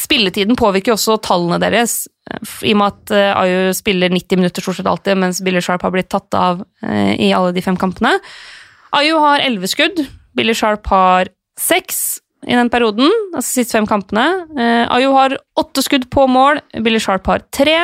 [0.00, 2.06] spilletiden påvirker også tallene deres,
[2.64, 3.12] i og med at
[3.42, 7.14] Ayo spiller 90 minutter stort sett alltid, mens Billy Sharp har blitt tatt av eh,
[7.20, 8.14] i alle de fem kampene.
[8.96, 10.02] Ayo har 11 skudd,
[10.34, 11.28] Billy Sharp har
[11.60, 14.24] 6 i den perioden, altså siste fem kampene.
[14.58, 17.76] Eh, Ayu har åtte skudd på mål, Billy Sharp har tre.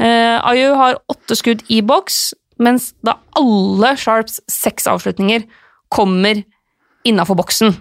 [0.00, 5.46] Eh, Ayu har åtte skudd i boks, mens da alle Sharps seks avslutninger
[5.92, 6.42] kommer
[7.06, 7.76] innafor boksen.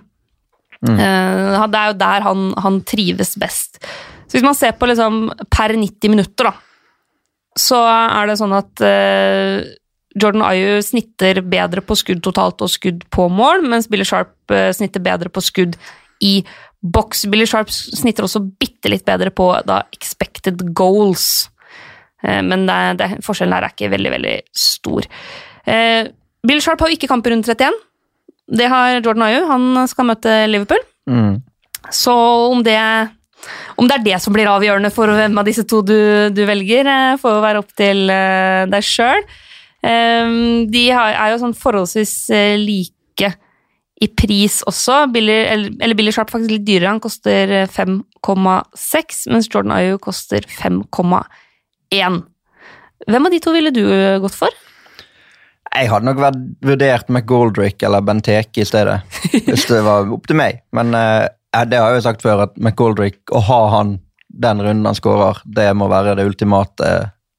[0.79, 3.81] Eh, det er jo der han, han trives best.
[4.29, 6.53] Så hvis man ser på liksom per 90 minutter, da,
[7.59, 9.65] så er det sånn at eh,
[10.19, 14.71] Jordan Ayu snitter bedre på skudd totalt og skudd på mål, mens Billy Sharp eh,
[14.75, 15.77] snitter bedre på skudd
[16.25, 16.39] i
[16.79, 17.25] boks.
[17.31, 21.49] Billy Sharp snitter også bitte litt bedre på da, expected goals.
[22.23, 25.07] Eh, men det, det, forskjellen her er ikke veldig, veldig stor.
[25.69, 26.09] Eh,
[26.47, 27.79] Bill Sharp har jo ikke i rundt 31.
[28.59, 29.39] Det har Jordan Ayu.
[29.49, 30.81] Han skal møte Liverpool.
[31.09, 31.41] Mm.
[31.93, 32.13] Så
[32.53, 32.79] om det,
[33.77, 35.99] om det er det som blir avgjørende for hvem av disse to du,
[36.33, 39.23] du velger, eh, får være opp til deg sjøl.
[39.81, 43.29] De har, er jo sånn forholdsvis eh, like
[43.99, 45.03] i pris også.
[45.13, 46.93] Billy, eller, Billy Sharp faktisk litt dyrere.
[46.93, 52.19] Han koster eh, 5,6, mens Jordan Ayu koster 5,1.
[53.09, 54.55] Hvem av de to ville du eh, gått for?
[55.69, 59.03] Jeg hadde nok vært vurdert McGoldrick eller Benteke i stedet,
[59.45, 60.63] hvis det var opp til meg.
[60.75, 61.27] Men eh,
[61.69, 63.97] det har jeg jo sagt før, at McGoldrick, å ha han
[64.29, 66.89] den runden han skårer, det må være det ultimate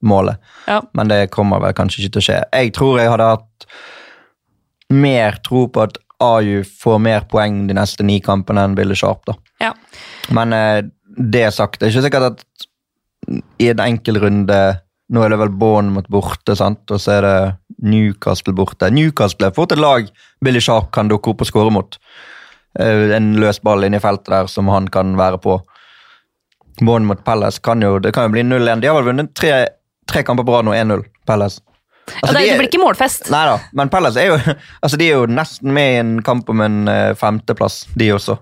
[0.03, 0.38] målet.
[0.66, 0.80] Ja.
[0.96, 2.38] Men det kommer vel kanskje ikke til å skje.
[2.57, 3.66] Jeg tror jeg hadde hatt
[4.90, 9.22] mer tro på at Aju får mer poeng de neste ni kampene enn Billy Sharp.
[9.28, 9.34] da.
[9.62, 9.72] Ja.
[10.36, 10.82] Men eh,
[11.16, 12.66] det sagt, det er ikke sikkert at
[13.61, 14.61] i en enkel runde
[15.11, 16.84] Nå er det vel Bournemouth borte, sant?
[16.94, 17.32] og så er det
[17.82, 18.86] Newcastle borte.
[18.94, 20.07] Newcastle er fort et lag
[20.44, 21.96] Billy Sharp kan dukke opp og skåre mot.
[22.78, 25.57] Eh, En løs ball inne i feltet der som han kan være på.
[26.78, 28.80] Bournemouth Palace kan jo, det kan jo bli 0-1.
[28.84, 29.51] De har vel vunnet tre,
[30.13, 31.05] tre kamper på rad nå, 1-0.
[31.27, 31.61] Palace.
[32.11, 33.29] Ja, Altså, det, de er- det blir ikke målfest.
[33.31, 34.39] Nei da, men Palace er jo,
[34.85, 38.39] altså de er jo nesten med i en kamp om en eh, femteplass, de også.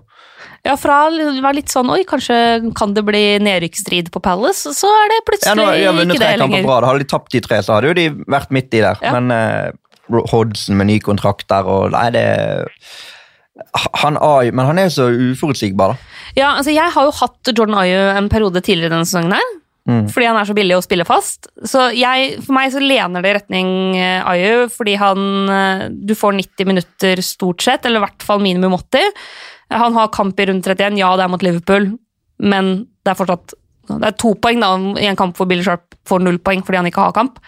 [0.65, 2.35] Ja, fra å være litt sånn Oi, kanskje
[2.75, 4.73] kan det bli nedrykksstrid på Palace?
[4.75, 6.65] Så er det plutselig Ja, nå, vunnet ikke det lenger.
[6.67, 6.87] rad.
[6.89, 8.99] Hadde de tapt de tre, så hadde jo de vært midt i der.
[9.05, 9.13] Ja.
[9.15, 9.69] Men eh,
[10.33, 12.25] Hodson med ny kontrakt der og Nei, det
[14.01, 16.19] han er, Men han er jo så uforutsigbar, da.
[16.37, 19.35] Ja, altså Jeg har jo hatt Jordan Ayu en periode tidligere denne sesongen.
[19.35, 19.49] her.
[19.87, 20.09] Mm.
[20.11, 21.47] fordi han er så billig å spille fast.
[21.65, 26.13] Så jeg, for meg så lener det i retning eh, Ayu, fordi han eh, Du
[26.13, 29.15] får 90 minutter stort sett, eller i hvert fall minimum 80.
[29.79, 31.87] Han har kamp i runde 31, ja det er mot Liverpool,
[32.41, 32.71] men
[33.05, 33.55] det er fortsatt
[33.89, 34.67] det er to poeng da,
[35.01, 37.39] i en kamp hvor Billy Sharp får null poeng fordi han ikke har kamp.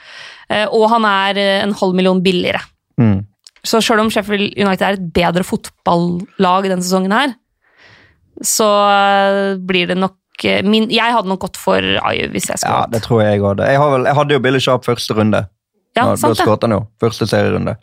[0.49, 2.63] Eh, Og han er en halv million billigere.
[2.97, 3.19] Mm.
[3.61, 7.35] Så selv om Sheffield United er et bedre fotballag denne sesongen her,
[8.41, 8.65] så
[9.61, 10.15] blir det nok
[10.45, 13.41] eh, min, Jeg hadde nok gått for Ayu hvis jeg skulle Ja, det tror jeg
[13.41, 13.61] òg.
[13.65, 14.05] Jeg, hadde.
[14.07, 15.45] jeg hadde jo Billy Sharp første runde.
[15.95, 16.45] Ja, da, da sant det.
[16.45, 16.81] skåret han jo.
[17.03, 17.75] Første serierunde.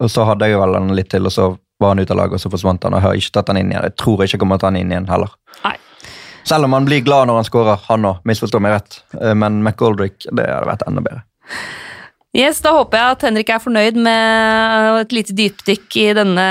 [0.00, 2.38] Og så hadde jeg vel han litt til, og så var han ute av laget,
[2.38, 2.94] og så forsvant han.
[2.94, 3.86] Og jeg har ikke tatt han inn igjen.
[3.88, 5.34] Jeg tror ikke jeg kommer til å ta han inn igjen heller.
[5.64, 5.76] Nei.
[6.48, 8.16] Selv om han blir glad når han skårer, han òg.
[8.26, 9.00] Misforstå meg rett.
[9.20, 11.22] Eh, Men McGoldrick, det hadde vært enda bedre.
[12.36, 16.44] Yes, Da håper jeg at Henrik er fornøyd med et lite dypdykk i denne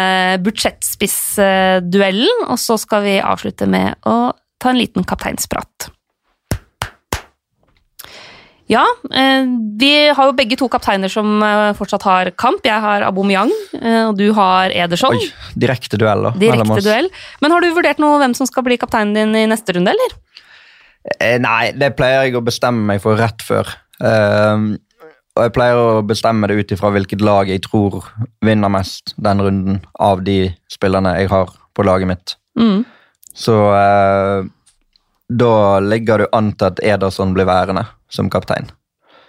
[0.43, 2.47] budsjettspissduellen.
[2.49, 4.31] Og så skal vi avslutte med å
[4.61, 5.91] ta en liten kapteinsprat.
[8.67, 8.83] Ja,
[9.15, 9.45] eh,
[9.79, 12.65] vi har jo begge to kapteiner som eh, fortsatt har kamp.
[12.67, 15.15] Jeg har Aubameyang, eh, og du har Ederson.
[15.15, 16.33] Oi, direkte duell, da.
[16.35, 17.07] Direkte duell.
[17.43, 20.17] Men har du vurdert noe hvem som skal bli kapteinen din i neste runde, eller?
[21.39, 23.69] Nei, det pleier jeg å bestemme meg for rett før.
[24.03, 24.73] Ehm,
[25.37, 28.01] og jeg pleier å bestemme det ut ifra hvilket lag jeg tror
[28.43, 32.35] vinner mest den runden av de spillerne jeg har på laget mitt.
[32.59, 32.81] Mm.
[33.37, 34.47] Så eh,
[35.29, 38.69] da ligger du an til at Ederson blir værende som kaptein.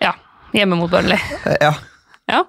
[0.02, 0.14] Ja,
[0.56, 1.18] hjemme mot Burnley.
[1.44, 1.74] Eh, ja,
[2.28, 2.42] Ja.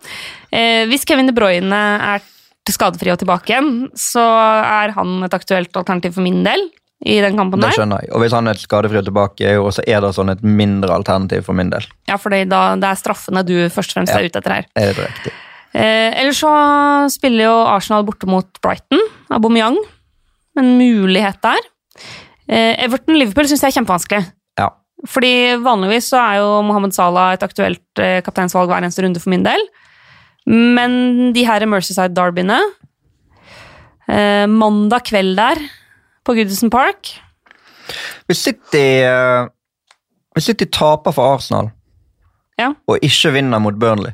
[0.52, 1.78] Eh, hvis Kevin De Bruyne
[2.16, 2.26] er
[2.70, 6.68] skadefri og tilbake igjen, så er han et aktuelt alternativ for min del
[7.08, 8.12] i den kampen det skjønner jeg.
[8.14, 11.56] Og hvis han er skadefri og tilbake, er jo også Ederson et mindre alternativ for
[11.58, 11.88] min del.
[12.12, 14.20] Ja, for det er straffene du først og fremst Ja.
[14.20, 14.68] er ute etter her.
[14.76, 15.32] Er det riktig?
[15.74, 16.52] Eh, ellers så
[17.14, 19.00] spiller jo Arsenal borte mot Brighton,
[19.32, 19.78] Aubameyang.
[20.60, 21.68] En mulighet der.
[22.50, 24.24] Eh, Everton-Liverpool syns jeg er kjempevanskelig.
[24.60, 24.70] Ja.
[25.08, 25.32] Fordi
[25.64, 29.46] vanligvis så er jo Mohammed Salah et aktuelt eh, kapteinsvalg hver eneste runde for min
[29.48, 29.64] del.
[30.50, 32.58] Men de her Mercyside-derbyene
[34.10, 35.62] eh, Mandag kveld der
[36.26, 37.12] på Goodison Park
[38.30, 38.86] Hvis City,
[40.36, 41.70] hvis City taper for Arsenal
[42.60, 42.72] Ja.
[42.88, 44.12] og ikke vinner mot Burnley,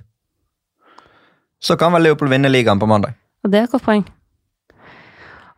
[1.60, 3.16] så kan vel Liverpool vinne ligaen på mandag.
[3.44, 4.04] Og det er et godt poeng.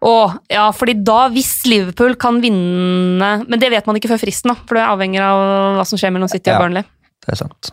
[0.05, 0.11] Å,
[0.53, 4.55] ja, fordi da, hvis Liverpool kan vinne Men det vet man ikke før fristen, da,
[4.69, 5.39] for det avhenger av
[5.79, 6.59] hva som skjer mellom City og Ja.
[6.61, 6.83] Burnley.
[7.25, 7.71] Det er sant.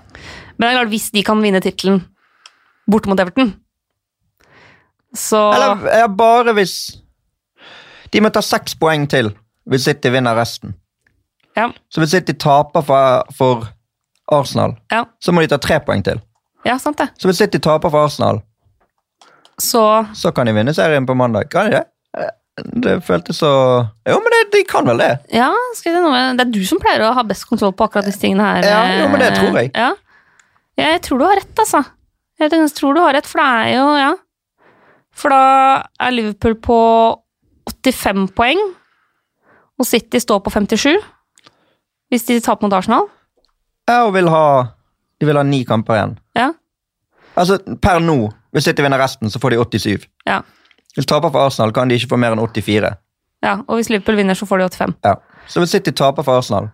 [0.57, 2.01] Men det er klart, hvis de kan vinne tittelen
[2.89, 3.53] borte mot Everton,
[5.15, 6.73] så Eller ja, bare hvis
[8.11, 9.33] De må ta seks poeng til
[9.71, 10.75] hvis City vinner resten.
[11.57, 11.71] Ja.
[11.89, 13.69] Så hvis City taper for, for
[14.33, 16.21] Arsenal, Ja, så må de ta tre poeng til.
[16.67, 17.07] ja sant det.
[17.19, 18.43] Så hvis City taper for Arsenal,
[19.59, 19.81] Så
[20.15, 21.49] så kan de vinne serien på mandag.
[21.51, 21.85] Kan de det?
[22.55, 23.49] Det føltes så
[24.07, 25.11] Jo, men det, de kan vel det.
[25.35, 27.89] ja, skal vi se noe Det er du som pleier å ha best kontroll på
[27.89, 28.63] akkurat disse tingene her.
[28.69, 29.73] Ja, jo, men det tror jeg.
[29.75, 29.89] Ja.
[30.79, 31.81] Ja, jeg tror du har rett, altså.
[32.39, 34.13] Jeg tror du har rett, for det er jo Ja.
[35.15, 35.43] For da
[36.03, 36.79] er Liverpool på
[37.71, 38.59] 85 poeng,
[39.79, 40.97] og City står på 57.
[42.11, 43.07] Hvis de taper mot Arsenal.
[43.89, 44.45] Ja, og vil ha
[45.21, 46.17] De vil ha ni kamper igjen.
[46.37, 46.49] Ja.
[47.39, 50.07] Altså, per nå, hvis City vinner resten, så får de 87.
[50.27, 50.41] Ja.
[50.95, 52.93] Hvis taper for Arsenal, kan de ikke få mer enn 84.
[53.43, 53.57] ja.
[53.69, 54.95] Og hvis Liverpool vinner, så får de 85.
[55.05, 55.15] Ja.
[55.49, 56.71] Så hvis City taper for Arsenal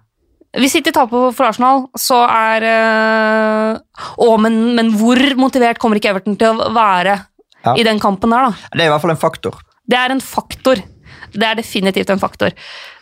[0.58, 3.78] Hvis City taper for Arsenal, så er øh,
[4.18, 7.16] Å, men, men hvor motivert kommer ikke Everton til å være
[7.64, 7.74] Ja.
[7.76, 8.70] i den kampen der, da?
[8.72, 9.58] Det er i hvert fall en faktor.
[9.90, 10.78] Det er en faktor.
[11.34, 12.50] Det er definitivt en faktor.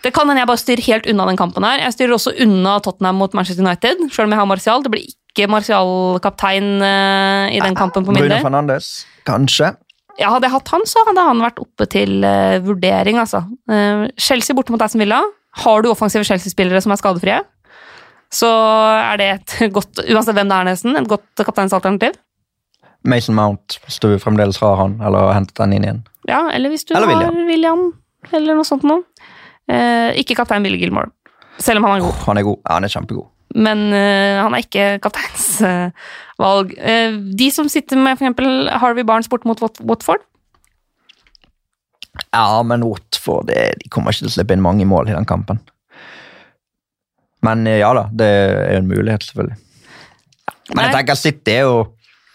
[0.02, 1.78] Det kan hende jeg bare styrer helt unna den kampen her.
[1.84, 4.82] Jeg styrer også unna Tottenham mot Manchester United, selv om jeg har Martial.
[4.82, 8.40] Det blir ikke Martial-kaptein øh, i den kampen på min Bruno.
[8.42, 9.70] Fernandes, kanskje.
[10.18, 13.44] Ja, hadde jeg hatt han, så hadde han vært oppe til uh, vurdering, altså.
[13.70, 15.20] Uh, Chelsea borte mot Aston Villa.
[15.62, 17.38] Har du offensive Chelsea-spillere som er skadefrie,
[18.34, 18.50] så
[18.98, 22.18] er det et godt, uansett hvem det er nesten, et godt kapteinsalternativ.
[23.08, 26.02] Mason Mount, hvis du fremdeles har han, eller har hentet han inn igjen.
[26.28, 27.92] Ja, eller hvis du Eller har William,
[28.34, 29.06] eller noe sånt noe.
[29.70, 31.12] Uh, ikke kaptein Billy Gilmore,
[31.62, 32.22] selv om han er god.
[32.26, 32.58] Han er god.
[32.64, 33.30] Ja, han er kjempegod.
[33.58, 36.74] Men uh, han er ikke kapteinsvalg.
[36.78, 40.22] Eh, de som sitter med eksempel Harvey Barnes bort mot Wat- Watford
[42.34, 45.26] Ja, men Watford det, de kommer ikke til å slippe inn mange mål i den
[45.28, 45.58] kampen.
[47.46, 49.58] Men eh, ja da, det er jo en mulighet, selvfølgelig.
[50.74, 51.76] Men jeg tenker City er jo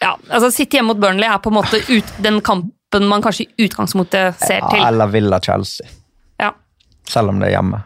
[0.02, 3.46] Ja, altså Sitte hjemme mot Burnley er på en måte ut, den kampen man kanskje
[3.48, 4.84] i utgangspunktet ser ja, til.
[4.88, 5.88] Eller Villa Chelsea,
[6.42, 6.52] Ja.
[7.10, 7.84] selv om det er hjemme.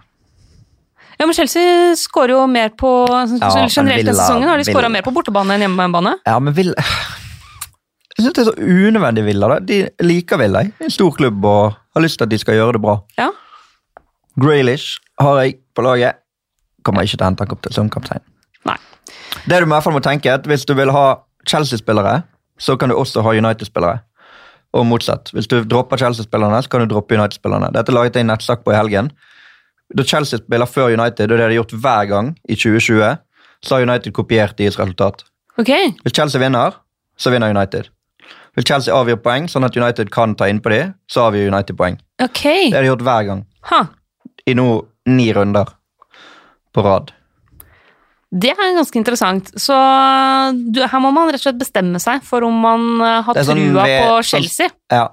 [1.18, 3.26] Ja, men Chelsea skårer jo mer på ja,
[3.65, 6.18] Generelt denne sesongen har de skåra mer på bortebane enn hjemmebane.
[6.28, 6.76] Ja, men vil...
[8.18, 9.49] Jeg syns det er så unødvendig Villa.
[9.51, 9.57] da.
[9.61, 10.63] De liker Villa.
[10.82, 12.95] En stor klubb og har lyst til at de skal gjøre det bra.
[13.18, 13.28] Ja.
[14.41, 16.18] Graylish har jeg på laget.
[16.86, 18.24] kommer ikke til å hente han opp som kaptein.
[18.65, 18.78] Nei.
[19.45, 22.22] Det du i hvert fall må tenke at Hvis du vil ha Chelsea-spillere,
[22.57, 24.01] så kan du også ha United-spillere.
[24.74, 25.30] Og motsatt.
[25.34, 27.72] Hvis du dropper Chelsea-spillerne, så kan du droppe United-spillerne.
[27.74, 29.11] Dette laget jeg en nettsak på i helgen.
[29.95, 33.17] Da Chelsea spiller før United, og det har de gjort hver gang i 2020,
[33.63, 35.23] så har United kopiert deres resultat.
[35.57, 35.93] Okay.
[36.03, 36.75] Hvis Chelsea vinner,
[37.17, 37.88] så vinner United.
[38.57, 41.77] Hvis Chelsea avgjør poeng, sånn at United kan ta inn på de, så avgjør United
[41.79, 41.95] poeng.
[42.21, 42.67] Okay.
[42.69, 43.45] Det har de gjort hver gang.
[43.71, 43.83] Ha.
[44.47, 44.67] I nå
[45.07, 45.71] ni runder
[46.75, 47.13] på rad.
[48.27, 49.53] Det er ganske interessant.
[49.55, 49.75] Så
[50.75, 53.61] du, her må man rett og slett bestemme seg for om man eh, har sånn
[53.71, 54.67] trua ved- på sånn- Chelsea.
[54.91, 55.07] Ja.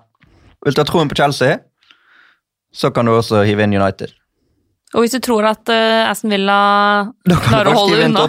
[0.65, 1.61] Hvis du har troen på Chelsea,
[2.75, 4.11] så kan du også hive inn United.
[4.95, 6.59] Og hvis du tror at uh, Aston Villa
[7.27, 8.29] klarer å holde unna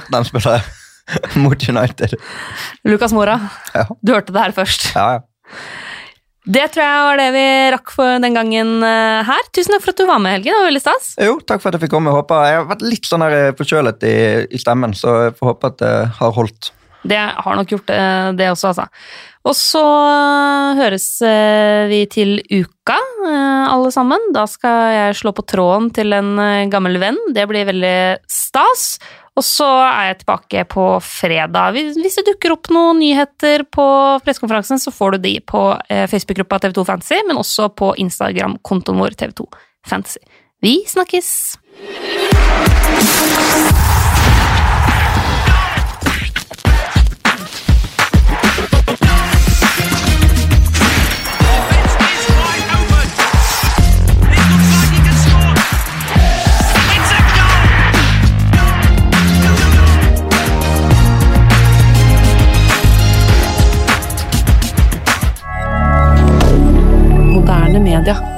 [1.44, 2.16] mot United.
[2.90, 3.38] Lucas Mora,
[3.76, 3.86] Ja.
[4.02, 4.88] du hørte det her først.
[4.96, 5.60] Ja, ja.
[6.46, 9.48] Det tror jeg var det vi rakk for den gangen eh, her.
[9.50, 10.52] Tusen takk for at du var med, Helge.
[10.52, 11.08] Det var veldig stas.
[11.26, 12.12] Jo, takk for at jeg fikk komme.
[12.12, 13.26] Jeg, håper, jeg har vært litt sånn
[13.58, 14.16] forkjølet i,
[14.54, 16.70] i stemmen, så jeg får håpe at det har holdt.
[17.06, 17.98] Det har nok gjort det,
[18.38, 18.86] det også, altså.
[19.46, 19.82] Og så
[20.80, 24.32] høres eh, vi til uka, eh, alle sammen.
[24.34, 27.20] Da skal jeg slå på tråden til en eh, gammel venn.
[27.36, 28.96] Det blir veldig stas.
[29.36, 31.76] Og så er jeg tilbake på fredag.
[31.76, 33.86] Hvis det dukker opp noen nyheter på
[34.26, 39.20] pressekonferansen, så får du de på eh, Facebook-gruppa TV2 Fantasy, men også på Instagram-kontoen vår
[39.20, 39.50] TV2
[39.86, 40.24] Fantasy.
[40.64, 41.60] Vi snakkes!
[68.06, 68.35] commentaire.